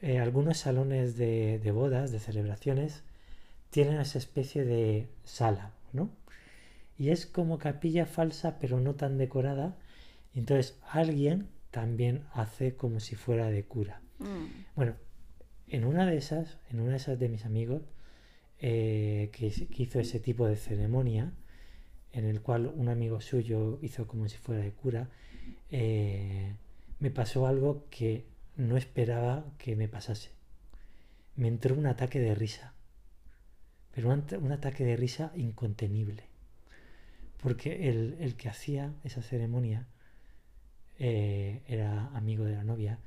Eh, 0.00 0.18
algunos 0.18 0.58
salones 0.58 1.16
de, 1.16 1.60
de 1.62 1.70
bodas, 1.70 2.10
de 2.10 2.18
celebraciones, 2.18 3.04
tienen 3.70 4.00
esa 4.00 4.18
especie 4.18 4.64
de 4.64 5.06
sala, 5.24 5.70
¿no? 5.92 6.10
Y 6.98 7.10
es 7.10 7.26
como 7.26 7.58
capilla 7.58 8.06
falsa, 8.06 8.58
pero 8.58 8.80
no 8.80 8.94
tan 8.94 9.16
decorada. 9.16 9.76
Entonces 10.34 10.78
alguien 10.90 11.48
también 11.72 12.26
hace 12.34 12.76
como 12.76 13.00
si 13.00 13.16
fuera 13.16 13.50
de 13.50 13.64
cura. 13.64 14.02
Mm. 14.20 14.46
Bueno, 14.76 14.94
en 15.66 15.84
una 15.84 16.06
de 16.06 16.18
esas, 16.18 16.58
en 16.70 16.80
una 16.80 16.92
de 16.92 16.98
esas 16.98 17.18
de 17.18 17.28
mis 17.28 17.44
amigos, 17.46 17.82
eh, 18.60 19.30
que, 19.32 19.46
hizo 19.46 19.98
ese 19.98 20.20
tipo 20.20 20.46
de 20.46 20.56
ceremonia, 20.56 21.32
en 22.12 22.26
el 22.26 22.42
cual 22.42 22.66
un 22.68 22.88
amigo 22.88 23.20
suyo 23.22 23.78
hizo 23.82 24.06
como 24.06 24.28
si 24.28 24.36
fuera 24.36 24.62
de 24.62 24.72
cura, 24.72 25.08
eh, 25.70 26.54
me 27.00 27.10
pasó 27.10 27.46
algo 27.46 27.86
que 27.90 28.26
no 28.56 28.76
esperaba 28.76 29.46
que 29.56 29.74
me 29.74 29.88
pasase. 29.88 30.30
Me 31.36 31.48
entró 31.48 31.74
un 31.74 31.86
ataque 31.86 32.20
de 32.20 32.34
risa, 32.34 32.74
pero 33.94 34.10
un, 34.10 34.52
ataque 34.52 34.84
de 34.84 34.96
risa 34.96 35.32
incontenible, 35.36 36.24
porque 37.42 37.88
el, 37.88 38.16
el 38.20 38.36
que 38.36 38.50
hacía 38.50 38.92
esa 39.04 39.22
ceremonia 39.22 39.88
eh, 40.98 41.62
era 41.66 42.08
amigo 42.14 42.44
de 42.44 42.52
la 42.52 42.64
novia, 42.64 42.98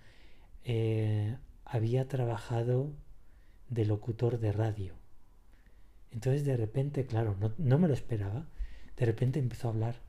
eh, 0.63 1.37
había 1.65 2.07
trabajado 2.07 2.91
de 3.69 3.85
locutor 3.85 4.39
de 4.39 4.51
radio. 4.51 4.93
Entonces 6.11 6.45
de 6.45 6.57
repente, 6.57 7.05
claro, 7.05 7.35
no, 7.57 7.79
me 7.79 7.87
lo 7.87 7.93
esperaba, 7.93 8.47
de 8.97 9.05
repente 9.05 9.39
empezó 9.39 9.67
a 9.67 9.71
hablar, 9.71 9.99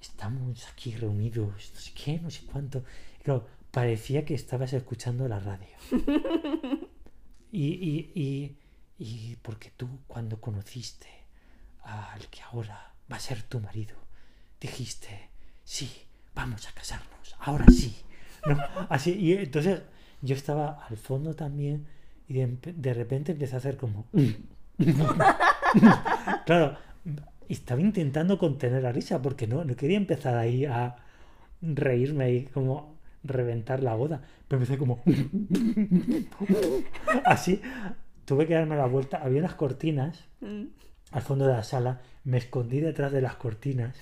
estamos 0.00 0.66
aquí 0.68 0.94
reunidos, 0.96 1.72
no 1.74 1.80
sé 1.80 1.92
qué, 1.94 2.18
no 2.20 2.30
sé 2.30 2.46
cuánto. 2.46 2.84
claro, 3.22 3.46
parecía 3.70 4.24
que 4.24 4.34
estabas 4.34 4.72
escuchando 4.72 5.28
la 5.28 5.40
radio. 5.40 5.76
y, 7.52 7.66
y, 7.66 8.12
y, 8.14 8.56
y 8.98 9.36
porque 9.42 9.70
tú 9.76 9.88
cuando 10.06 10.40
conociste 10.40 11.08
al 11.82 12.26
que 12.28 12.40
ahora 12.42 12.94
va 13.10 13.16
a 13.16 13.20
ser 13.20 13.42
tu 13.42 13.60
marido, 13.60 13.96
dijiste, 14.60 15.30
sí, 15.64 16.05
vamos 16.36 16.68
a 16.68 16.72
casarnos, 16.72 17.34
ahora 17.40 17.66
sí. 17.68 17.96
Así, 18.88 19.14
y 19.14 19.32
entonces 19.32 19.82
yo 20.22 20.36
estaba 20.36 20.86
al 20.88 20.96
fondo 20.96 21.34
también 21.34 21.86
y 22.28 22.34
de, 22.34 22.94
repente 22.94 23.32
empecé 23.32 23.56
a 23.56 23.58
hacer 23.58 23.76
como... 23.76 24.06
claro, 26.46 26.76
estaba 27.48 27.80
intentando 27.80 28.38
contener 28.38 28.82
la 28.82 28.92
risa 28.92 29.22
porque 29.22 29.46
no, 29.46 29.64
no 29.64 29.74
quería 29.74 29.96
empezar 29.96 30.36
ahí 30.36 30.64
a 30.64 30.96
reírme 31.62 32.32
y 32.32 32.44
como 32.44 32.96
reventar 33.24 33.82
la 33.82 33.94
boda. 33.94 34.22
Pero 34.46 34.62
empecé 34.62 34.78
como... 34.78 35.02
Así, 37.24 37.60
tuve 38.24 38.46
que 38.46 38.54
darme 38.54 38.76
la 38.76 38.86
vuelta. 38.86 39.18
Había 39.18 39.40
unas 39.40 39.54
cortinas 39.54 40.24
mm. 40.40 40.64
al 41.12 41.22
fondo 41.22 41.46
de 41.46 41.54
la 41.54 41.62
sala. 41.62 42.00
Me 42.24 42.38
escondí 42.38 42.80
detrás 42.80 43.12
de 43.12 43.22
las 43.22 43.36
cortinas 43.36 43.96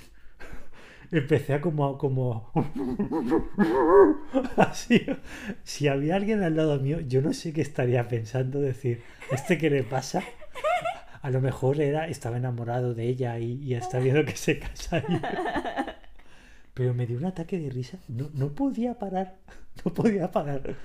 empecé 1.18 1.54
a 1.54 1.60
como, 1.60 1.98
como 1.98 2.50
así. 4.56 5.06
Si 5.62 5.88
había 5.88 6.16
alguien 6.16 6.42
al 6.42 6.56
lado 6.56 6.78
mío, 6.80 7.00
yo 7.00 7.22
no 7.22 7.32
sé 7.32 7.52
qué 7.52 7.60
estaría 7.60 8.08
pensando, 8.08 8.60
decir, 8.60 9.02
¿este 9.30 9.58
qué 9.58 9.70
le 9.70 9.82
pasa? 9.82 10.22
A 11.22 11.30
lo 11.30 11.40
mejor 11.40 11.80
era, 11.80 12.08
estaba 12.08 12.36
enamorado 12.36 12.94
de 12.94 13.08
ella 13.08 13.38
y, 13.38 13.62
y 13.62 13.74
está 13.74 13.98
viendo 13.98 14.24
que 14.24 14.36
se 14.36 14.58
casaría. 14.58 15.22
Pero 16.74 16.92
me 16.92 17.06
dio 17.06 17.16
un 17.16 17.24
ataque 17.24 17.58
de 17.58 17.70
risa. 17.70 17.98
No, 18.08 18.28
no 18.34 18.54
podía 18.54 18.98
parar. 18.98 19.36
No 19.84 19.92
podía 19.92 20.30
parar. 20.30 20.76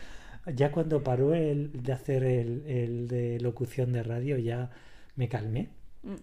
Ya 0.55 0.71
cuando 0.71 1.03
paró 1.03 1.35
el 1.35 1.83
de 1.83 1.93
hacer 1.93 2.23
el, 2.23 2.65
el 2.65 3.07
de 3.07 3.39
locución 3.39 3.93
de 3.93 4.01
radio, 4.01 4.39
ya 4.39 4.71
me 5.15 5.29
calmé. 5.29 5.69
Mm. 6.01 6.15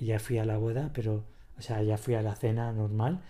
Y 0.00 0.06
ya 0.06 0.18
fui 0.18 0.38
a 0.38 0.44
la 0.44 0.56
boda, 0.56 0.90
pero 0.92 1.24
o 1.60 1.62
sea, 1.62 1.82
ya 1.82 1.98
fui 1.98 2.14
a 2.14 2.22
la 2.22 2.34
cena 2.34 2.72
normal. 2.72 3.20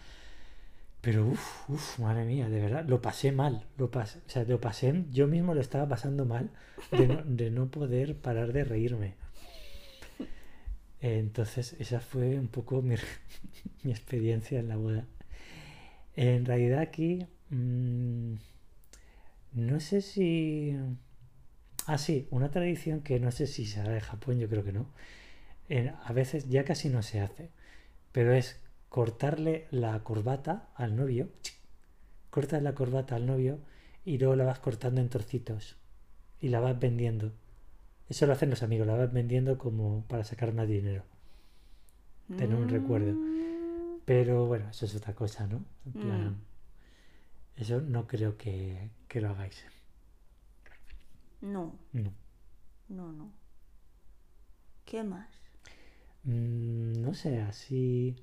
Pero 1.00 1.26
uff, 1.26 1.70
uff, 1.70 1.98
madre 1.98 2.24
mía, 2.24 2.48
de 2.48 2.60
verdad, 2.60 2.84
lo 2.86 3.00
pasé 3.00 3.32
mal. 3.32 3.64
Lo 3.78 3.90
pasé, 3.90 4.18
o 4.26 4.30
sea, 4.30 4.44
lo 4.44 4.60
pasé, 4.60 5.04
yo 5.10 5.26
mismo 5.26 5.54
lo 5.54 5.60
estaba 5.60 5.88
pasando 5.88 6.26
mal 6.26 6.50
de 6.90 7.50
no, 7.50 7.70
poder 7.70 8.16
parar 8.16 8.52
de 8.52 8.64
reírme. 8.64 9.14
Entonces, 11.00 11.74
esa 11.78 12.00
fue 12.00 12.38
un 12.38 12.48
poco 12.48 12.82
mi, 12.82 12.96
experiencia 13.84 14.60
en 14.60 14.68
la 14.68 14.76
boda. 14.76 15.06
En 16.16 16.44
realidad 16.44 16.80
aquí, 16.80 17.26
mm, 17.50 18.34
no 19.52 19.80
sé 19.80 20.02
si... 20.02 20.76
Ah, 21.86 21.98
sí, 21.98 22.28
una 22.30 22.50
tradición 22.50 23.00
que 23.00 23.18
no 23.20 23.30
sé 23.32 23.46
si 23.46 23.64
será 23.64 23.90
de 23.90 24.00
Japón, 24.00 24.38
yo 24.38 24.48
creo 24.48 24.64
que 24.64 24.72
no. 24.72 24.86
a 26.04 26.12
veces 26.12 26.48
ya 26.48 26.64
casi 26.64 26.88
no 26.90 27.02
se 27.02 27.20
hace 27.20 27.50
pero 28.12 28.32
es 28.34 28.60
cortarle 28.90 29.68
la 29.70 30.02
corbata 30.02 30.68
al 30.74 30.96
novio, 30.96 31.28
cortas 32.28 32.60
la 32.62 32.74
corbata 32.74 33.14
al 33.14 33.24
novio 33.24 33.60
y 34.04 34.18
luego 34.18 34.34
la 34.34 34.44
vas 34.44 34.58
cortando 34.58 35.00
en 35.00 35.08
trocitos 35.08 35.76
y 36.40 36.48
la 36.48 36.60
vas 36.60 36.78
vendiendo. 36.78 37.32
Eso 38.08 38.26
lo 38.26 38.32
hacen 38.32 38.50
los 38.50 38.64
amigos, 38.64 38.88
la 38.88 38.96
vas 38.96 39.12
vendiendo 39.12 39.56
como 39.56 40.04
para 40.08 40.24
sacar 40.24 40.52
más 40.52 40.68
dinero. 40.68 41.04
Tener 42.36 42.54
un 42.54 42.68
recuerdo. 42.68 43.12
Mm. 43.12 44.00
Pero 44.04 44.46
bueno, 44.46 44.68
eso 44.70 44.86
es 44.86 44.94
otra 44.96 45.14
cosa, 45.14 45.46
¿no? 45.46 45.64
Mm. 45.84 46.34
Eso 47.56 47.80
no 47.80 48.08
creo 48.08 48.36
que, 48.36 48.90
que, 49.06 49.20
lo 49.20 49.30
hagáis. 49.30 49.64
No. 51.40 51.76
No. 51.92 52.12
No, 52.88 53.12
no. 53.12 53.32
¿Qué 54.84 55.04
más? 55.04 55.28
Mm, 56.24 57.00
no 57.00 57.14
sé, 57.14 57.40
así 57.42 58.16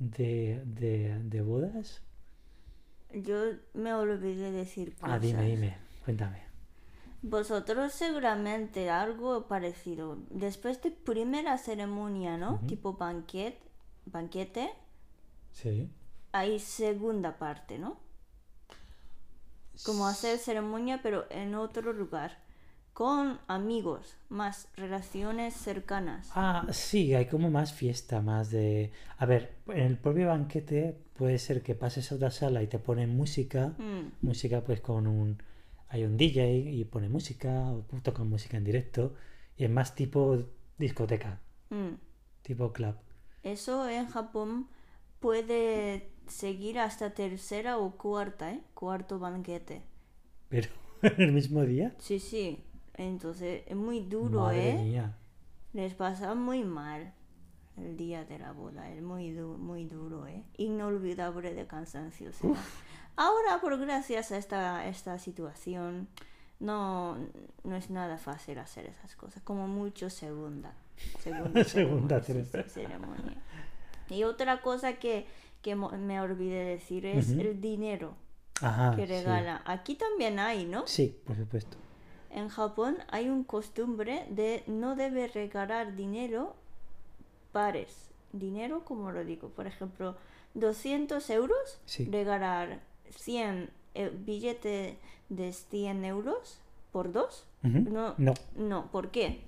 de, 0.00 0.62
de, 0.66 1.20
de 1.22 1.42
bodas. 1.42 2.02
Yo 3.12 3.36
me 3.74 3.92
olvidé 3.94 4.50
decir 4.52 4.94
cosas. 4.96 5.10
Ah, 5.16 5.18
dime, 5.18 5.44
dime, 5.44 5.76
cuéntame. 6.04 6.42
Vosotros 7.22 7.92
seguramente 7.92 8.90
algo 8.90 9.46
parecido. 9.46 10.18
Después 10.30 10.80
de 10.82 10.90
primera 10.90 11.58
ceremonia, 11.58 12.36
¿no? 12.38 12.60
Tipo 12.66 12.94
banquet, 12.94 13.58
banquete, 14.06 14.70
Sí. 15.52 15.90
hay 16.32 16.58
segunda 16.60 17.38
parte, 17.38 17.78
¿no? 17.78 17.98
Como 19.84 20.06
hacer 20.06 20.38
ceremonia 20.38 21.00
pero 21.02 21.26
en 21.30 21.54
otro 21.54 21.92
lugar. 21.92 22.38
Con 23.00 23.40
amigos, 23.46 24.18
más 24.28 24.68
relaciones 24.76 25.54
cercanas. 25.54 26.30
Ah, 26.34 26.66
sí, 26.70 27.14
hay 27.14 27.28
como 27.28 27.48
más 27.48 27.72
fiesta, 27.72 28.20
más 28.20 28.50
de... 28.50 28.92
A 29.16 29.24
ver, 29.24 29.54
en 29.68 29.78
el 29.78 29.96
propio 29.96 30.28
banquete 30.28 30.98
puede 31.16 31.38
ser 31.38 31.62
que 31.62 31.74
pases 31.74 32.12
a 32.12 32.16
otra 32.16 32.30
sala 32.30 32.62
y 32.62 32.66
te 32.66 32.78
ponen 32.78 33.16
música, 33.16 33.68
Mm, 33.78 34.12
música 34.20 34.62
pues 34.62 34.82
con 34.82 35.06
un... 35.06 35.42
Hay 35.88 36.04
un 36.04 36.18
DJ 36.18 36.58
y 36.58 36.84
pone 36.84 37.08
música, 37.08 37.70
o 37.70 37.86
tocan 38.02 38.28
música 38.28 38.58
en 38.58 38.64
directo, 38.64 39.14
y 39.56 39.64
es 39.64 39.70
más 39.70 39.94
tipo 39.94 40.36
discoteca, 40.76 41.40
mm. 41.70 41.94
tipo 42.42 42.70
club. 42.70 42.96
Eso 43.42 43.88
en 43.88 44.08
Japón 44.08 44.68
puede 45.20 46.10
seguir 46.26 46.78
hasta 46.78 47.14
tercera 47.14 47.78
o 47.78 47.92
cuarta, 47.92 48.52
¿eh? 48.52 48.60
Cuarto 48.74 49.18
banquete. 49.18 49.80
Pero 50.50 50.68
en 51.02 51.22
el 51.22 51.32
mismo 51.32 51.64
día, 51.64 51.94
Sí, 51.98 52.18
sí. 52.18 52.62
Entonces 52.94 53.62
es 53.66 53.76
muy 53.76 54.00
duro, 54.00 54.40
madre 54.42 54.70
¿eh? 54.70 54.82
mía. 54.82 55.16
Les 55.72 55.94
pasa 55.94 56.34
muy 56.34 56.64
mal 56.64 57.12
el 57.76 57.96
día 57.96 58.24
de 58.24 58.38
la 58.38 58.52
boda. 58.52 58.90
Es 58.90 59.02
muy, 59.02 59.30
du- 59.32 59.56
muy 59.58 59.84
duro, 59.84 60.26
¿eh? 60.26 60.42
Inolvidable 60.58 61.54
de 61.54 61.66
cansancio. 61.66 62.30
Ahora, 63.16 63.60
por 63.60 63.78
gracias 63.78 64.32
a 64.32 64.36
esta, 64.38 64.86
esta 64.86 65.18
situación, 65.18 66.08
no, 66.58 67.16
no 67.64 67.76
es 67.76 67.90
nada 67.90 68.18
fácil 68.18 68.58
hacer 68.58 68.86
esas 68.86 69.14
cosas. 69.16 69.42
Como 69.42 69.68
mucho 69.68 70.10
segunda. 70.10 70.74
Segunda, 71.20 71.64
Segunda 71.64 72.20
ceremonia. 72.22 73.36
Y 74.10 74.24
otra 74.24 74.60
cosa 74.60 74.94
que, 74.94 75.26
que 75.62 75.74
me 75.76 76.20
olvidé 76.20 76.64
decir 76.64 77.06
es 77.06 77.30
el 77.30 77.60
dinero 77.60 78.14
Ajá, 78.60 78.94
que 78.96 79.06
sí. 79.06 79.12
regala. 79.12 79.62
Aquí 79.64 79.94
también 79.94 80.38
hay, 80.38 80.66
¿no? 80.66 80.86
Sí, 80.86 81.16
por 81.24 81.36
supuesto. 81.36 81.76
En 82.30 82.48
Japón 82.48 82.96
hay 83.10 83.28
un 83.28 83.44
costumbre 83.44 84.24
de 84.30 84.62
no 84.66 84.94
debe 84.96 85.26
regalar 85.28 85.96
dinero 85.96 86.54
pares. 87.52 88.08
Dinero, 88.32 88.84
como 88.84 89.10
lo 89.10 89.24
digo, 89.24 89.48
por 89.48 89.66
ejemplo, 89.66 90.16
200 90.54 91.28
euros, 91.30 91.78
Sí. 91.86 92.04
regalar 92.10 92.80
100 93.10 93.70
eh, 93.94 94.10
billete 94.24 94.98
de 95.28 95.52
100 95.52 96.04
euros 96.04 96.60
por 96.92 97.10
dos. 97.12 97.44
No, 97.62 98.14
No. 98.18 98.34
no, 98.56 98.86
¿por 98.92 99.10
qué? 99.10 99.40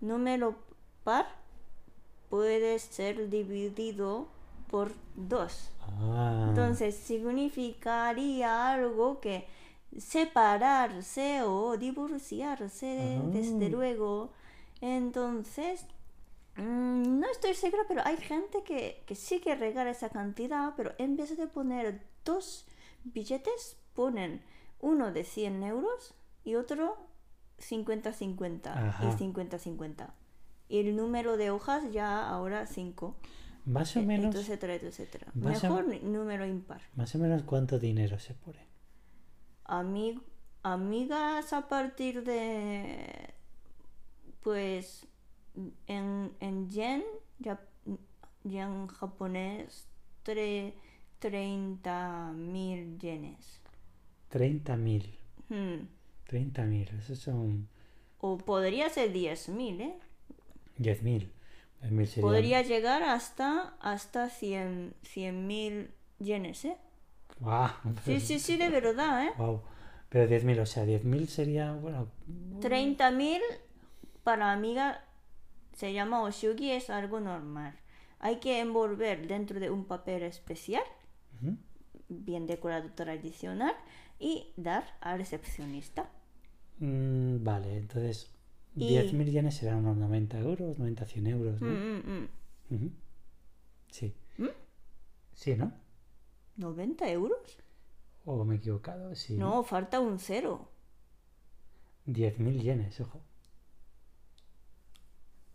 Número 0.00 0.54
par 1.02 1.26
puede 2.30 2.78
ser 2.78 3.28
dividido 3.30 4.28
por 4.70 4.92
dos. 5.16 5.70
Ah, 5.80 6.46
Entonces 6.48 6.96
significaría 6.96 8.72
algo 8.72 9.20
que 9.20 9.46
separarse 9.98 11.42
o 11.42 11.76
divorciarse, 11.76 13.18
Ah. 13.20 13.26
desde 13.32 13.68
luego. 13.68 14.32
Entonces, 14.80 15.86
mm, 16.56 17.20
no 17.20 17.30
estoy 17.30 17.54
segura, 17.54 17.82
pero 17.88 18.02
hay 18.04 18.16
gente 18.16 18.62
que, 18.64 19.02
que 19.06 19.14
sí 19.14 19.40
que 19.40 19.54
regala 19.54 19.90
esa 19.90 20.08
cantidad, 20.10 20.74
pero 20.76 20.92
en 20.98 21.16
vez 21.16 21.36
de 21.36 21.46
poner 21.46 22.02
dos 22.24 22.66
billetes, 23.04 23.76
ponen 23.94 24.42
uno 24.80 25.12
de 25.12 25.24
100 25.24 25.62
euros 25.62 26.14
y 26.44 26.56
otro 26.56 26.96
50-50 27.58 28.66
Ajá. 28.88 29.04
y 29.04 29.12
50-50. 29.16 30.12
Y 30.68 30.78
el 30.80 30.96
número 30.96 31.36
de 31.36 31.50
hojas 31.50 31.92
ya 31.92 32.28
ahora 32.28 32.66
5 32.66 33.16
más 33.66 33.96
o 33.96 34.02
menos, 34.02 34.34
etcétera, 34.34 34.74
etcétera. 34.74 35.28
O- 35.34 35.38
Mejor 35.38 35.86
ni- 35.88 36.00
número 36.00 36.44
impar. 36.46 36.82
más 36.96 37.14
o 37.14 37.18
menos 37.18 37.44
cuánto 37.44 37.78
dinero 37.78 38.18
se 38.18 38.34
pone. 38.34 38.66
Ami- 39.64 40.20
amigas 40.62 41.52
a 41.52 41.68
partir 41.68 42.22
de 42.24 43.34
pues 44.42 45.06
en, 45.86 46.32
en 46.40 46.68
yen 46.68 47.02
ya, 47.38 47.60
yen 48.44 48.86
japonés 48.88 49.86
tre, 50.22 50.74
30 51.20 52.32
mil 52.34 52.98
yenes 52.98 53.60
30.000. 54.32 55.14
Hmm. 55.48 55.86
30.000, 56.28 56.98
esos 56.98 57.18
son 57.18 57.68
o 58.20 58.38
podría 58.38 58.88
ser 58.90 59.12
10 59.12 59.48
mil 59.50 59.80
¿eh? 59.80 59.94
10.000. 60.78 61.30
10.000 61.82 62.06
serían- 62.06 62.20
podría 62.22 62.62
llegar 62.62 63.02
hasta 63.02 63.76
hasta 63.80 64.28
100 64.30 64.94
mil 65.46 65.90
yenes 66.18 66.64
¿eh? 66.64 66.76
Guau, 67.40 67.70
sí 68.04 68.20
sí 68.20 68.38
sí 68.38 68.56
de 68.56 68.70
verdad 68.70 69.26
¿eh? 69.26 69.30
guau. 69.36 69.62
Pero 70.08 70.28
10.000, 70.28 70.60
o 70.60 70.66
sea, 70.66 70.84
10.000 70.84 71.26
sería, 71.26 71.72
bueno, 71.72 72.06
30.000 72.60 73.40
para 74.22 74.52
amiga 74.52 75.04
se 75.74 75.92
llama 75.92 76.22
oshugi, 76.22 76.70
es 76.70 76.88
algo 76.90 77.18
normal. 77.18 77.74
Hay 78.20 78.36
que 78.38 78.60
envolver 78.60 79.26
dentro 79.26 79.58
de 79.58 79.70
un 79.70 79.84
papel 79.86 80.22
especial, 80.22 80.84
ujú. 81.42 81.56
bien 82.08 82.46
decorado 82.46 82.90
tradicional, 82.92 83.74
y 84.20 84.52
dar 84.56 84.84
al 85.00 85.18
recepcionista. 85.18 86.08
Mm, 86.78 87.42
vale, 87.42 87.76
entonces 87.76 88.30
Y- 88.76 88.88
10.000 88.96 89.30
yenes 89.32 89.56
serán 89.56 89.78
unos 89.78 89.96
90 89.96 90.38
euros, 90.38 90.78
90, 90.78 91.04
100 91.06 91.26
euros, 91.26 91.60
Mm, 91.60 91.64
¿no? 91.66 91.70
mm, 91.72 92.18
mm. 92.20 92.28
Ujú. 92.76 92.90
Sí. 93.90 94.14
¿Mm? 94.38 94.46
Sí, 95.32 95.56
¿no? 95.56 95.72
¿90 96.58 97.08
euros? 97.10 97.58
¿O 98.24 98.44
me 98.44 98.54
he 98.54 98.58
equivocado? 98.58 99.14
Sí. 99.14 99.36
No, 99.36 99.62
falta 99.64 100.00
un 100.00 100.18
cero. 100.18 100.68
10.000 102.06 102.60
yenes, 102.60 103.00
ojo. 103.00 103.20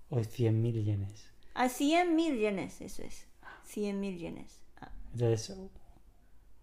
O 0.10 0.18
100.000 0.20 0.84
yenes. 0.84 1.32
A 1.54 1.68
100.000 1.68 2.38
yenes, 2.38 2.82
eso 2.82 3.04
es. 3.04 3.28
100.000 3.68 4.18
yenes. 4.18 4.62
Ah, 4.82 4.92
Entonces, 5.14 5.58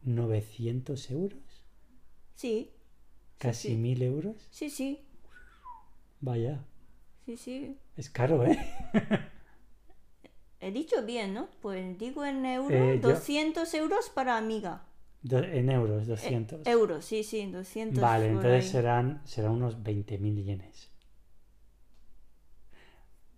900 0.02 1.10
euros, 1.10 1.64
sí. 2.34 2.72
casi 3.38 3.68
sí. 3.68 3.76
1.000 3.76 4.02
euros. 4.02 4.48
Sí, 4.50 4.70
sí. 4.70 5.06
Vaya, 6.20 6.64
Sí, 7.24 7.36
sí. 7.36 7.78
es 7.96 8.10
caro, 8.10 8.44
¿eh? 8.46 8.58
He 10.66 10.72
dicho 10.72 11.04
bien, 11.06 11.32
¿no? 11.32 11.48
Pues 11.62 11.96
digo 11.96 12.24
en 12.24 12.44
euros, 12.44 12.72
Eh, 12.72 13.00
yo- 13.00 13.10
200 13.10 13.72
euros 13.74 14.10
para 14.10 14.36
amiga. 14.36 14.82
Do- 15.22 15.38
en 15.38 15.70
euros, 15.70 16.02
Eh, 16.02 16.06
200. 16.06 16.66
euros, 16.66 17.04
sí, 17.04 17.22
sí, 17.22 17.46
200. 17.46 18.02
Vale, 18.02 18.26
entonces 18.26 18.64
ahí. 18.64 18.70
serán, 18.72 19.22
serán 19.24 19.52
unos 19.52 19.80
20.000 19.84 20.42
yenes. 20.42 20.90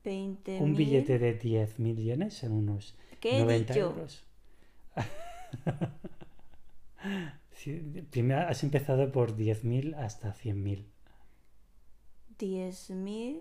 20 0.05 0.59
Un 0.63 0.75
billete 0.75 1.19
de 1.19 1.35
10.000 1.39 1.97
yenes 1.99 2.33
son 2.33 2.53
unos 2.53 2.97
¿Qué 3.21 3.37
he 3.37 3.41
90 3.41 3.75
dicho? 3.75 3.87
euros. 3.91 4.25
Sí, 7.53 7.73
primero 8.11 8.49
has 8.49 8.63
empezado 8.63 9.11
por 9.13 9.35
10.000 9.37 9.95
hasta 9.97 10.33
100.000. 10.33 10.87
10.000, 12.39 13.41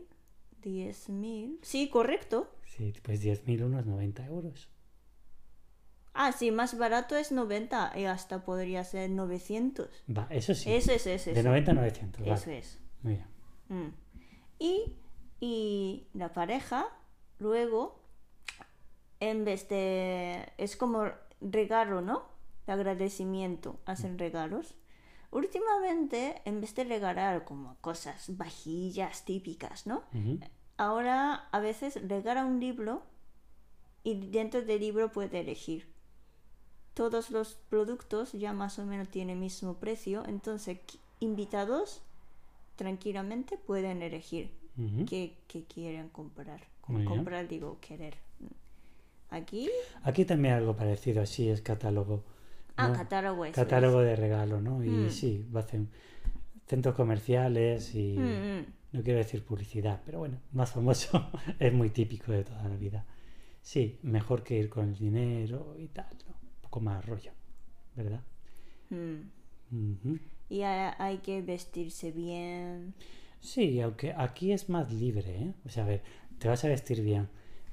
10.000. 0.64 1.60
Sí, 1.62 1.90
correcto. 1.90 2.52
Sí, 2.66 2.94
pues 3.04 3.24
10.000 3.24 3.64
unos 3.64 3.86
90 3.86 4.26
euros. 4.26 4.70
Ah, 6.14 6.32
sí, 6.32 6.50
más 6.50 6.78
barato 6.78 7.16
es 7.16 7.32
90 7.32 7.94
y 7.96 8.06
hasta 8.06 8.44
podría 8.44 8.84
ser 8.84 9.10
900. 9.10 9.88
Va, 10.10 10.28
eso 10.32 10.56
sí. 10.56 10.74
Eso 10.74 10.92
es, 10.92 11.06
eso 11.06 11.32
de 11.32 11.40
es. 11.40 11.46
90 11.46 11.72
a 11.72 11.74
900. 11.76 12.22
vale. 12.22 12.34
Eso 12.34 12.52
es. 12.52 12.80
Muy 13.04 13.14
bien. 13.14 13.28
Mm. 13.70 13.94
Y, 14.58 14.96
y 15.40 16.08
la 16.14 16.34
pareja 16.34 16.88
luego, 17.38 18.02
en 19.20 19.46
vez 19.46 19.70
de... 19.70 20.52
Es 20.58 20.76
como 20.76 21.12
regalo, 21.40 22.02
¿no? 22.02 22.26
De 22.66 22.74
agradecimiento, 22.74 23.80
hacen 23.86 24.18
regalos. 24.18 24.76
Últimamente, 25.32 26.42
en 26.46 26.62
vez 26.62 26.74
de 26.76 26.86
regalar 26.86 27.44
como 27.44 27.76
cosas, 27.82 28.38
vajillas 28.38 29.26
típicas, 29.26 29.86
¿no? 29.86 30.04
Ahora 30.78 31.48
a 31.52 31.60
veces 31.60 32.00
regala 32.08 32.46
un 32.46 32.60
libro 32.60 33.04
y 34.04 34.30
dentro 34.30 34.62
del 34.62 34.80
libro 34.80 35.12
puede 35.12 35.40
elegir. 35.40 35.88
Todos 36.94 37.30
los 37.30 37.56
productos 37.70 38.32
ya 38.32 38.54
más 38.54 38.80
o 38.80 38.86
menos 38.86 39.10
tienen 39.10 39.36
el 39.36 39.42
mismo 39.42 39.76
precio, 39.76 40.24
entonces 40.28 40.80
invitados 41.20 42.02
tranquilamente 42.76 43.58
pueden 43.58 44.02
elegir 44.02 44.52
que 45.08 45.36
quieren 45.68 46.10
comprar. 46.10 46.62
Comprar 46.82 47.48
digo 47.48 47.80
querer. 47.82 48.16
Aquí, 49.30 49.70
Aquí 50.04 50.24
también 50.24 50.54
algo 50.54 50.76
parecido, 50.76 51.26
sí, 51.26 51.50
es 51.50 51.62
catálogo. 51.62 52.24
Ah, 52.78 52.88
¿no? 52.90 52.94
catálogo 52.94 53.46
eso 53.46 53.56
Catálogo 53.56 54.00
de 54.02 54.16
regalo, 54.16 54.62
¿no? 54.62 54.84
Y 54.84 54.90
Mm. 54.90 55.10
sí, 55.10 55.46
hacen 55.56 55.90
centros 56.68 56.96
comerciales 56.96 57.94
y. 57.96 58.18
Mm, 58.18 58.60
mm. 58.60 58.66
no 58.94 59.04
quiero 59.04 59.20
decir 59.20 59.44
publicidad, 59.44 60.02
pero 60.06 60.20
bueno, 60.20 60.40
más 60.54 60.72
famoso 60.72 61.30
es 61.60 61.74
muy 61.74 61.90
típico 61.90 62.32
de 62.32 62.44
toda 62.44 62.64
la 62.68 62.76
vida. 62.76 63.06
Sí, 63.62 64.00
mejor 64.04 64.44
que 64.44 64.58
ir 64.58 64.70
con 64.70 64.88
el 64.90 64.98
dinero 64.98 65.76
y 65.78 65.88
tal, 65.90 66.08
¿no? 66.26 66.34
Un 66.34 66.62
poco 66.62 66.80
más 66.80 67.06
rollo, 67.06 67.32
¿verdad? 67.96 68.22
Mm. 68.90 70.16
Y 70.50 70.62
hay, 70.62 70.94
hay 70.98 71.18
que 71.18 71.42
vestirse 71.42 72.12
bien. 72.12 72.94
Sí, 73.42 73.82
aunque 73.82 74.14
aquí 74.18 74.52
es 74.54 74.70
más 74.70 74.92
libre, 74.92 75.36
¿eh? 75.44 75.54
O 75.66 75.70
sea, 75.70 75.84
a 75.84 75.88
ver, 75.88 76.02
te 76.40 76.48
vas 76.48 76.64
a 76.64 76.70
vestir 76.70 77.02
bien, 77.02 77.28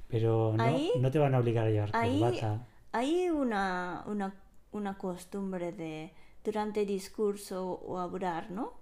pero 0.09 0.53
no, 0.55 0.63
Ahí- 0.63 0.91
no 0.99 1.09
te 1.11 1.19
van 1.19 1.33
a 1.35 1.39
obligar 1.39 1.67
a 1.67 1.71
llevar 1.71 1.89
ahí- 1.93 2.19
corbata. 2.19 2.67
Hay 2.91 3.29
una, 3.29 4.03
una, 4.07 4.33
una 4.75 4.97
costumbre 4.97 5.71
de 5.71 6.13
durante 6.43 6.85
discurso 6.85 7.71
o 7.85 7.97
hablar, 7.97 8.51
¿no? 8.51 8.73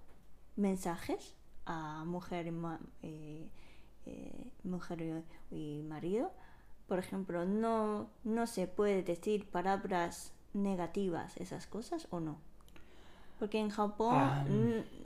Mensajes 0.56 1.34
a 1.66 2.04
mujer 2.04 2.46
y, 2.46 2.50
ma- 2.50 2.80
eh, 3.02 3.48
eh, 4.06 4.52
mujer 4.64 5.24
y, 5.50 5.82
marido. 5.82 6.30
Por 6.88 6.98
ejemplo, 6.98 7.46
no, 7.46 8.08
no 8.24 8.46
se 8.46 8.66
puede 8.66 9.02
decir 9.02 9.48
palabras 9.50 10.32
negativas, 10.52 11.36
esas 11.38 11.66
cosas, 11.66 12.06
o 12.10 12.20
no. 12.20 12.38
Porque 13.38 13.58
en 13.58 13.70
Japón 13.70 14.14
Ah. 14.16 14.44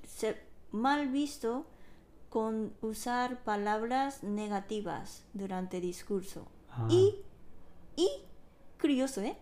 se 0.05 0.37
mal 0.73 1.09
visto 1.09 1.65
con 2.29 2.75
usar 2.83 3.43
palabras 3.45 4.23
negativas 4.23 5.25
durante 5.33 5.81
discurso. 5.81 6.47
Ah, 6.71 6.89
Y, 6.91 7.15
y, 7.97 8.09
curioso, 8.81 9.23
¿eh? 9.23 9.37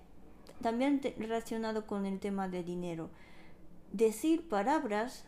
También 0.62 1.00
relacionado 1.18 1.86
con 1.86 2.06
el 2.06 2.18
tema 2.18 2.48
de 2.48 2.62
dinero. 2.62 3.10
Decir 3.92 4.48
palabras 4.48 5.24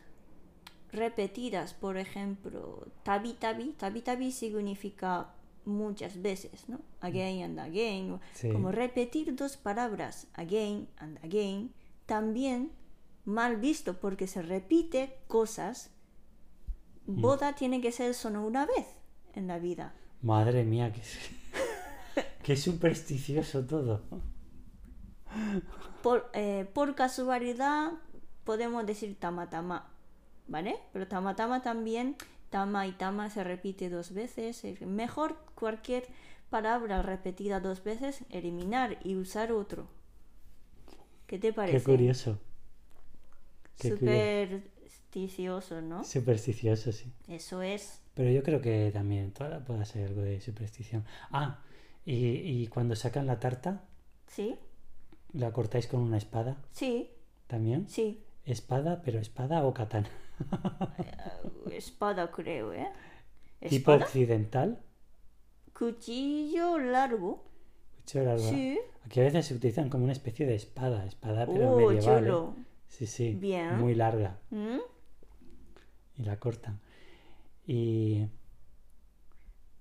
repetidas, 0.93 1.75
por 1.75 1.97
ejemplo, 1.99 2.87
tabi 3.03 3.35
tabi, 3.35 3.73
tabi 3.73 4.01
tabi 4.01 4.33
significa 4.33 5.35
muchas 5.65 6.21
veces, 6.23 6.69
¿no? 6.69 6.81
Again 7.01 7.43
and 7.43 7.61
again. 7.61 8.21
Sí. 8.35 8.51
Como 8.51 8.73
repetir 8.73 9.37
dos 9.37 9.57
palabras, 9.57 10.27
again 10.35 10.89
and 10.97 11.19
again, 11.25 11.73
también 12.07 12.73
mal 13.25 13.57
visto 13.57 14.01
porque 14.01 14.27
se 14.27 14.43
repite 14.43 15.19
cosas. 15.29 15.91
Boda 17.07 17.55
tiene 17.55 17.81
que 17.81 17.93
ser 17.93 18.15
solo 18.15 18.43
una 18.43 18.67
vez 18.67 18.87
en 19.35 19.47
la 19.47 19.59
vida. 19.59 19.95
Madre 20.21 20.65
mía, 20.65 20.93
que, 20.93 21.01
qué 22.43 22.57
supersticioso 22.57 23.65
todo. 23.65 24.03
Por, 26.03 26.31
eh, 26.35 26.67
por 26.73 26.95
casualidad 26.95 27.93
podemos 28.45 28.87
decir 28.87 29.17
tama 29.19 29.51
tama, 29.51 29.91
¿vale? 30.47 30.77
Pero 30.93 31.07
tama 31.07 31.37
tama 31.37 31.63
también, 31.63 32.17
tama 32.51 32.87
y 32.87 32.93
tama 32.93 33.31
se 33.31 33.45
repite 33.45 33.91
dos 33.91 34.13
veces. 34.13 34.65
es 34.65 34.81
Mejor 34.83 35.37
cualquier 35.55 36.05
palabra 36.51 37.03
repetida 37.03 37.61
dos 37.61 37.85
veces, 37.85 38.25
eliminar 38.31 38.99
y 39.05 39.17
usar 39.17 39.53
otro. 39.53 39.87
¿Qué 41.27 41.39
te 41.39 41.53
parece? 41.53 41.79
Qué 41.79 41.85
curioso. 41.85 42.39
qué 43.79 43.91
Supersticioso, 43.91 45.83
¿no? 45.83 46.05
Supersticioso, 46.05 46.93
sí. 46.93 47.13
Eso 47.29 47.61
es. 47.61 48.01
Pero 48.15 48.31
yo 48.31 48.43
creo 48.43 48.63
que 48.63 48.91
también 48.93 49.33
toda 49.33 49.63
puede 49.65 49.85
ser 49.85 50.09
algo 50.09 50.23
de 50.23 50.41
superstición. 50.41 51.05
Ah, 51.31 51.61
y, 52.07 52.15
y 52.15 52.67
cuando 52.69 52.97
sacan 52.97 53.27
la 53.27 53.39
tarta, 53.39 53.83
¿Sí? 54.27 54.57
¿La 55.33 55.53
cortáis 55.53 55.87
con 55.87 56.01
una 56.01 56.17
espada 56.19 56.57
Sí, 56.73 57.11
también? 57.47 57.89
sí. 57.89 58.23
Espada, 58.45 59.03
pero 59.03 59.19
espada 59.21 59.65
o 59.65 59.75
katana. 59.75 60.09
Eh, 61.69 61.77
Espada 61.77 62.31
creo, 62.31 62.73
¿eh? 62.73 62.89
Tipo 63.69 63.93
occidental. 63.93 64.79
cuchillo 65.75 66.79
largo. 66.79 67.45
Mucho 67.99 68.23
largo. 68.23 68.49
Sí. 68.49 68.79
Aquí 69.05 69.21
a 69.21 69.25
veces 69.25 69.47
se 69.47 69.55
utilizan 69.55 69.91
como 69.91 70.05
una 70.05 70.13
especie 70.13 70.47
de 70.47 70.55
espada, 70.55 71.05
espada 71.05 71.45
pero 71.47 71.73
Oh, 71.73 71.77
medieval. 71.91 72.25
¿eh? 72.25 72.27
chulo. 72.27 72.57
Sí, 72.89 73.07
sí. 73.07 73.35
Bien. 73.35 73.77
Muy 73.79 73.95
larga. 73.95 74.39
¿Mm? 74.51 74.79
Y 76.17 76.23
la 76.23 76.39
cortan. 76.39 76.81
Y 77.67 78.27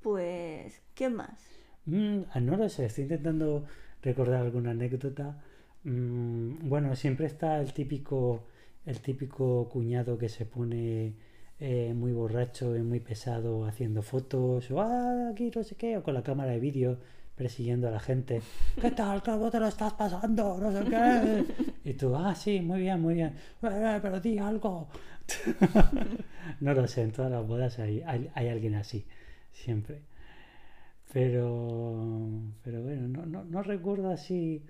Pues, 0.01 0.81
¿qué 0.93 1.09
más? 1.09 1.39
Mm, 1.85 2.21
ah, 2.33 2.39
no 2.39 2.57
lo 2.57 2.67
sé, 2.69 2.85
estoy 2.85 3.03
intentando 3.03 3.65
recordar 4.01 4.41
alguna 4.41 4.71
anécdota. 4.71 5.41
Mm, 5.83 6.67
bueno, 6.69 6.95
siempre 6.95 7.25
está 7.27 7.59
el 7.59 7.73
típico, 7.73 8.43
el 8.85 8.99
típico 8.99 9.67
cuñado 9.69 10.17
que 10.17 10.29
se 10.29 10.45
pone 10.45 11.13
eh, 11.59 11.93
muy 11.95 12.11
borracho 12.13 12.75
y 12.75 12.81
muy 12.81 12.99
pesado 12.99 13.65
haciendo 13.65 14.01
fotos, 14.03 14.69
o 14.71 14.81
"Ah, 14.81 15.29
aquí 15.31 15.51
no 15.55 15.63
sé 15.63 15.75
qué, 15.75 15.97
o 15.97 16.03
con 16.03 16.13
la 16.13 16.21
cámara 16.23 16.51
de 16.51 16.59
vídeo 16.59 16.97
persiguiendo 17.35 17.87
a 17.87 17.91
la 17.91 17.99
gente. 17.99 18.41
¿Qué 18.81 18.91
tal? 18.91 19.21
¿Cómo 19.23 19.49
te 19.51 19.59
lo 19.59 19.67
estás 19.67 19.93
pasando? 19.93 20.57
No 20.59 20.71
sé 20.71 20.89
qué. 20.89 21.45
Y 21.89 21.93
tú, 21.93 22.15
ah, 22.15 22.33
sí, 22.35 22.59
muy 22.61 22.81
bien, 22.81 23.01
muy 23.01 23.13
bien. 23.15 23.33
"Eh, 23.63 23.99
pero 24.01 24.19
di 24.19 24.37
algo. 24.37 24.87
no 26.61 26.73
lo 26.73 26.87
sé, 26.87 27.01
en 27.03 27.11
todas 27.11 27.31
las 27.31 27.45
bodas 27.47 27.79
hay, 27.79 28.01
hay, 28.05 28.29
hay 28.33 28.47
alguien 28.49 28.75
así, 28.75 29.05
siempre. 29.53 30.01
Pero, 31.13 32.41
pero 32.63 32.81
bueno, 32.83 33.07
no, 33.07 33.25
no, 33.25 33.43
no 33.43 33.63
recuerdo 33.63 34.11
así 34.11 34.63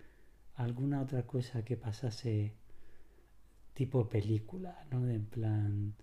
alguna 0.55 1.01
otra 1.01 1.23
cosa 1.23 1.63
que 1.65 1.77
pasase 1.77 2.53
tipo 3.73 4.07
película, 4.07 4.85
¿no? 4.91 5.07
En 5.09 5.25
plan, 5.25 5.93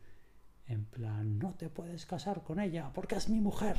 en 0.67 0.85
plan, 0.85 1.39
no 1.39 1.55
te 1.55 1.69
puedes 1.69 2.05
casar 2.07 2.43
con 2.43 2.61
ella 2.61 2.91
porque 2.93 3.15
es 3.17 3.29
mi 3.29 3.41
mujer. 3.41 3.77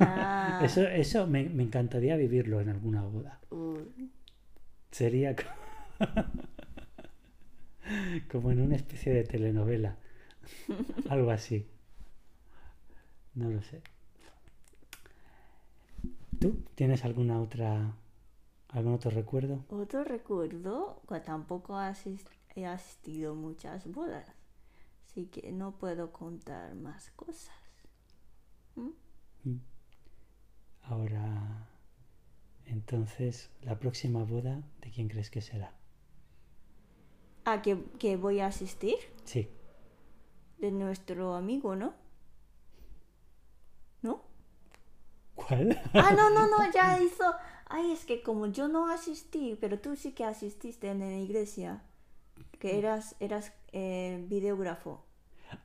Ah, 0.00 0.58
Eso, 0.64 0.82
eso 0.82 1.26
me, 1.26 1.48
me 1.48 1.62
encantaría 1.62 2.16
vivirlo 2.16 2.60
en 2.60 2.68
alguna 2.68 3.02
boda. 3.02 3.40
Sería 4.90 5.34
co- 5.36 5.42
como 8.30 8.50
en 8.50 8.60
una 8.60 8.76
especie 8.76 9.12
de 9.12 9.24
telenovela. 9.24 9.96
Algo 11.08 11.30
así. 11.30 11.66
No 13.34 13.50
lo 13.50 13.62
sé. 13.62 13.82
¿Tú 16.40 16.56
tienes 16.74 17.04
alguna 17.04 17.40
otra 17.40 17.94
algún 18.68 18.94
otro 18.94 19.10
recuerdo? 19.10 19.64
Otro 19.70 20.04
recuerdo, 20.04 21.00
que 21.08 21.20
tampoco 21.20 21.74
asis- 21.76 22.26
he 22.54 22.66
asistido 22.66 23.32
a 23.32 23.34
muchas 23.34 23.86
bodas, 23.90 24.26
así 25.06 25.26
que 25.26 25.52
no 25.52 25.78
puedo 25.78 26.12
contar 26.12 26.74
más 26.74 27.10
cosas. 27.12 27.54
¿Mm? 28.74 28.90
Ahora, 30.82 31.68
entonces, 32.66 33.50
la 33.62 33.78
próxima 33.78 34.24
boda, 34.24 34.62
¿de 34.82 34.90
quién 34.90 35.08
crees 35.08 35.30
que 35.30 35.40
será? 35.40 35.72
Ah, 37.44 37.62
que, 37.62 37.82
que 37.98 38.16
voy 38.16 38.40
a 38.40 38.46
asistir 38.48 38.96
Sí. 39.24 39.48
de 40.58 40.70
nuestro 40.72 41.34
amigo. 41.34 41.76
¿No? 41.76 41.94
¿Cuál? 45.36 45.78
Ah, 45.98 46.12
no, 46.16 46.30
no, 46.30 46.46
no, 46.48 46.72
ya 46.72 47.00
hizo. 47.02 47.24
Ay, 47.66 47.92
es 47.92 48.04
que 48.04 48.22
como 48.22 48.46
yo 48.46 48.68
no 48.68 48.88
asistí, 48.90 49.56
pero 49.60 49.78
tú 49.80 49.96
sí 49.96 50.12
que 50.12 50.24
asististe 50.24 50.88
en 50.90 51.00
la 51.00 51.10
iglesia, 51.18 51.82
que 52.60 52.78
eras, 52.78 53.16
eras 53.20 53.52
eh, 53.72 54.24
videógrafo. 54.28 55.04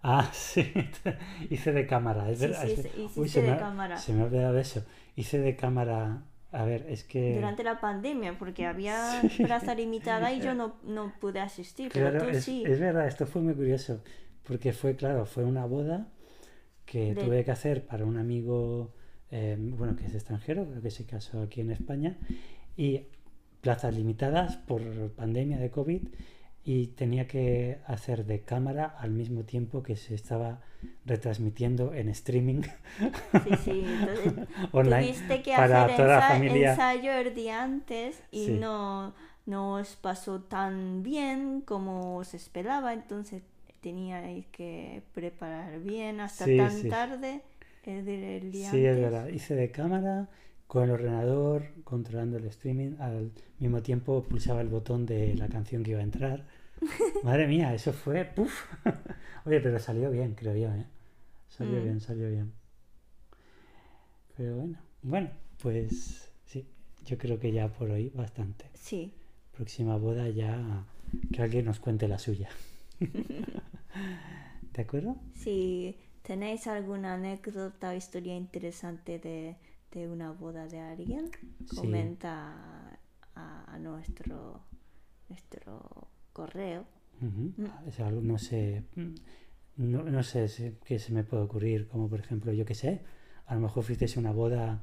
Ah, 0.03 0.29
sí, 0.33 0.73
hice 1.49 1.71
de 1.71 1.87
cámara, 1.87 2.29
es 2.29 2.39
Sí, 2.39 2.53
verdad. 2.53 2.65
sí, 2.65 2.75
sí, 2.75 2.89
Uy, 3.15 3.29
de 3.29 3.55
cámara. 3.55 3.95
se 3.95 4.13
me 4.13 4.21
ha 4.21 4.25
olvidado 4.25 4.57
eso. 4.57 4.83
Hice 5.15 5.39
de 5.39 5.55
cámara, 5.55 6.23
a 6.51 6.63
ver, 6.65 6.85
es 6.89 7.03
que... 7.03 7.21
Durante 7.25 7.63
la 7.63 7.79
pandemia, 7.79 8.37
porque 8.37 8.67
había 8.67 9.37
plaza 9.41 9.73
limitada 9.73 10.31
y 10.33 10.39
yo 10.41 10.53
no, 10.53 10.75
no 10.83 11.17
pude 11.19 11.39
asistir, 11.39 11.93
pero 11.93 12.15
tú 12.17 12.25
es, 12.29 12.45
sí. 12.45 12.61
es 12.63 12.79
verdad, 12.79 13.07
esto 13.07 13.25
fue 13.25 13.41
muy 13.41 13.53
curioso, 13.53 14.01
porque 14.43 14.73
fue, 14.73 14.95
claro, 14.95 15.25
fue 15.25 15.43
una 15.43 15.65
boda 15.65 16.07
que 16.85 17.15
De- 17.15 17.15
tuve 17.15 17.45
que 17.45 17.51
hacer 17.51 17.85
para 17.87 18.05
un 18.05 18.17
amigo, 18.17 18.93
eh, 19.31 19.57
bueno, 19.59 19.95
que 19.95 20.05
es 20.05 20.13
extranjero, 20.13 20.65
creo 20.67 20.81
que 20.81 20.91
se 20.91 21.05
casó 21.05 21.41
aquí 21.41 21.61
en 21.61 21.71
España, 21.71 22.17
y 22.77 23.01
plazas 23.61 23.95
limitadas 23.95 24.57
por 24.57 24.81
pandemia 25.11 25.57
de 25.59 25.69
COVID, 25.71 26.01
y 26.63 26.87
tenía 26.87 27.27
que 27.27 27.79
hacer 27.87 28.25
de 28.25 28.41
cámara 28.41 28.85
al 28.85 29.09
mismo 29.11 29.43
tiempo 29.45 29.81
que 29.81 29.95
se 29.95 30.13
estaba 30.13 30.61
retransmitiendo 31.05 31.93
en 31.93 32.07
streaming 32.09 32.61
Sí, 33.43 33.55
sí. 33.63 33.83
Entonces, 33.99 34.33
online 34.71 35.01
tuviste 35.13 35.41
que 35.41 35.55
para 35.55 35.85
hacer 35.85 35.97
toda 35.97 36.19
la 36.19 36.21
familia. 36.27 36.71
ensayo 36.71 37.11
el 37.13 37.33
día 37.33 37.63
antes 37.63 38.21
y 38.31 38.45
Sí. 38.45 38.51
no, 38.59 39.13
no 39.47 39.73
os 39.75 39.95
pasó 39.95 40.41
tan 40.41 41.01
bien 41.01 41.61
como 41.61 42.23
se 42.23 42.37
esperaba, 42.37 42.93
entonces 42.93 43.41
teníais 43.81 44.45
que 44.51 45.01
preparar 45.13 45.79
bien 45.79 46.19
hasta 46.19 46.45
Sí, 46.45 46.57
tan 46.57 46.71
sí. 46.71 46.89
tarde. 46.89 47.41
El, 47.83 48.51
día 48.51 48.69
Sí, 48.71 48.85
es 48.85 48.97
verdad. 48.99 49.27
Hice 49.27 49.55
de 49.55 49.71
cámara 49.71 50.29
con 50.67 50.83
el 50.83 50.91
ordenador, 50.91 51.65
controlando 51.83 52.37
el 52.37 52.45
streaming. 52.45 52.95
Al 52.99 53.31
mismo 53.59 53.81
tiempo 53.81 54.23
pulsaba 54.23 54.61
el 54.61 54.69
botón 54.69 55.05
de 55.05 55.35
la 55.35 55.47
canción 55.49 55.83
que 55.83 55.91
iba 55.91 55.99
a 55.99 56.03
entrar. 56.03 56.45
Madre 57.23 57.47
mía, 57.47 57.73
eso 57.73 57.93
fue... 57.93 58.25
¡Puf! 58.25 58.65
Oye, 59.45 59.59
pero 59.59 59.79
salió 59.79 60.09
bien, 60.11 60.33
creo 60.35 60.55
yo, 60.55 60.73
¿eh? 60.73 60.85
Salió 61.49 61.79
Mm. 61.79 61.83
bien, 61.83 61.99
salió 61.99 62.29
bien. 62.29 62.53
Pero 64.37 64.55
bueno, 64.55 64.77
bueno, 65.01 65.29
pues 65.61 66.31
sí, 66.45 66.65
yo 67.05 67.17
creo 67.17 67.37
que 67.39 67.51
ya 67.51 67.67
por 67.67 67.91
hoy 67.91 68.09
bastante. 68.09 68.65
Sí, 68.73 69.13
Próxima 69.51 69.97
boda 69.97 70.29
ya 70.29 70.85
que 71.33 71.41
alguien 71.41 71.65
nos 71.65 71.79
cuente 71.79 72.07
la 72.07 72.17
suya. 72.17 72.49
¿De 74.73 74.81
acuerdo? 74.81 75.17
si 75.35 75.97
tenéis 76.31 76.65
alguna 76.67 77.15
anécdota 77.19 77.89
o 77.91 77.93
historia 77.93 78.35
interesante 78.45 79.19
de, 79.19 79.57
de 79.91 80.07
una 80.07 80.31
boda 80.31 80.63
de 80.67 80.79
alguien, 80.79 81.25
Sí. 81.69 81.75
comenta 81.75 82.31
a, 83.35 83.73
a 83.73 83.77
nuestro, 83.79 84.61
nuestro 85.27 86.07
correo. 86.31 86.85
Mm. 87.19 87.65
Algo, 88.07 88.21
no 88.21 88.37
sé, 88.37 88.83
mm, 88.95 89.13
no, 89.91 90.03
no 90.03 90.23
sé 90.23 90.47
si- 90.47 90.77
qué 90.85 90.99
se 90.99 91.11
me 91.11 91.23
puede 91.25 91.43
ocurrir, 91.43 91.87
como 91.89 92.07
por 92.07 92.19
ejemplo, 92.21 92.53
yo 92.53 92.63
qué 92.65 92.75
sé, 92.75 93.01
a 93.47 93.55
lo 93.55 93.59
mejor 93.61 93.83
fuisteis 93.83 94.15
una 94.15 94.31
boda 94.31 94.79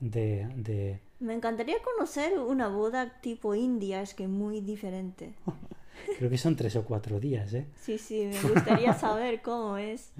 de, 0.00 0.48
de... 0.56 1.00
Me 1.20 1.34
encantaría 1.34 1.76
conocer 1.82 2.36
una 2.38 2.66
boda 2.68 3.20
tipo 3.20 3.54
India, 3.54 4.02
es 4.02 4.14
que 4.14 4.26
muy 4.26 4.60
diferente. 4.60 5.34
Creo 6.18 6.30
que 6.30 6.38
son 6.38 6.56
tres 6.56 6.74
o 6.76 6.82
cuatro 6.84 7.20
días, 7.20 7.54
¿eh? 7.54 7.66
Sí, 7.76 7.96
sí, 7.98 8.26
me 8.26 8.40
gustaría 8.54 8.92
saber 8.94 9.40
cómo 9.42 9.76
es. 9.76 10.12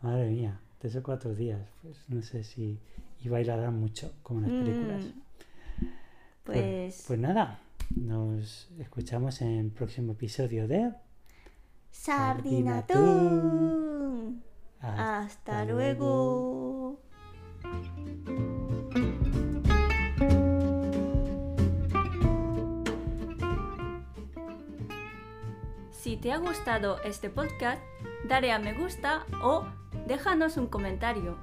Madre 0.00 0.30
mía, 0.30 0.58
tres 0.78 0.96
o 0.96 1.02
cuatro 1.02 1.34
días. 1.34 1.60
Pues 1.82 2.02
no 2.08 2.22
sé 2.22 2.42
si... 2.44 2.78
Y 3.22 3.28
bailarán 3.28 3.78
mucho, 3.78 4.14
como 4.22 4.40
en 4.40 4.46
las 4.46 4.54
películas. 4.64 5.04
Mm, 5.04 5.20
Pues, 6.44 7.04
Pues 7.06 7.18
nada, 7.18 7.60
nos 7.94 8.70
escuchamos 8.78 9.42
en 9.42 9.58
el 9.58 9.70
próximo 9.70 10.12
episodio 10.12 10.66
de... 10.66 10.90
Sardinatún. 11.90 14.42
Hasta 14.80 15.18
Hasta 15.20 15.64
luego. 15.66 16.98
Si 25.90 26.16
te 26.16 26.32
ha 26.32 26.38
gustado 26.38 27.00
este 27.02 27.28
podcast, 27.28 27.82
dale 28.26 28.52
a 28.52 28.58
me 28.58 28.72
gusta 28.72 29.26
o 29.42 29.66
déjanos 30.10 30.56
un 30.56 30.66
comentario. 30.66 31.36